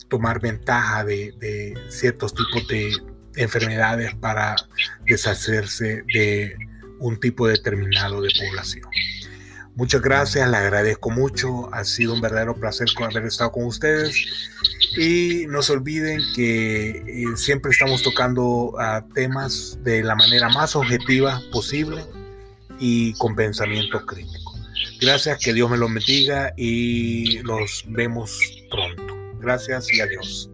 tomar 0.08 0.40
ventaja 0.40 1.04
de, 1.04 1.74
ciertos 1.88 2.34
tipos 2.34 2.68
de 2.68 2.92
enfermedades 3.36 4.14
para 4.16 4.54
deshacerse 5.06 6.04
de 6.14 6.54
un 7.00 7.18
tipo 7.18 7.48
determinado 7.48 8.20
de 8.20 8.30
población. 8.38 8.88
Muchas 9.74 10.02
gracias, 10.02 10.50
le 10.50 10.56
agradezco 10.58 11.10
mucho, 11.10 11.72
ha 11.72 11.84
sido 11.84 12.12
un 12.12 12.20
verdadero 12.20 12.54
placer 12.54 12.88
haber 13.04 13.24
estado 13.24 13.52
con 13.52 13.64
ustedes 13.64 14.14
y 14.98 15.46
no 15.48 15.62
se 15.62 15.72
olviden 15.72 16.20
que 16.34 16.90
eh, 16.90 17.36
siempre 17.36 17.72
estamos 17.72 18.02
tocando 18.02 18.74
temas 19.14 19.78
de 19.82 20.02
la 20.02 20.14
manera 20.14 20.50
más 20.50 20.76
objetiva 20.76 21.40
posible 21.50 22.04
y 22.78 23.14
con 23.14 23.34
pensamiento 23.34 24.04
crítico. 24.04 24.52
Gracias, 25.00 25.38
que 25.38 25.52
Dios 25.52 25.70
me 25.70 25.78
los 25.78 25.92
bendiga 25.92 26.52
y 26.56 27.38
los 27.38 27.84
vemos 27.88 28.38
pronto. 28.70 29.16
Gracias 29.40 29.92
y 29.92 30.00
adiós. 30.00 30.50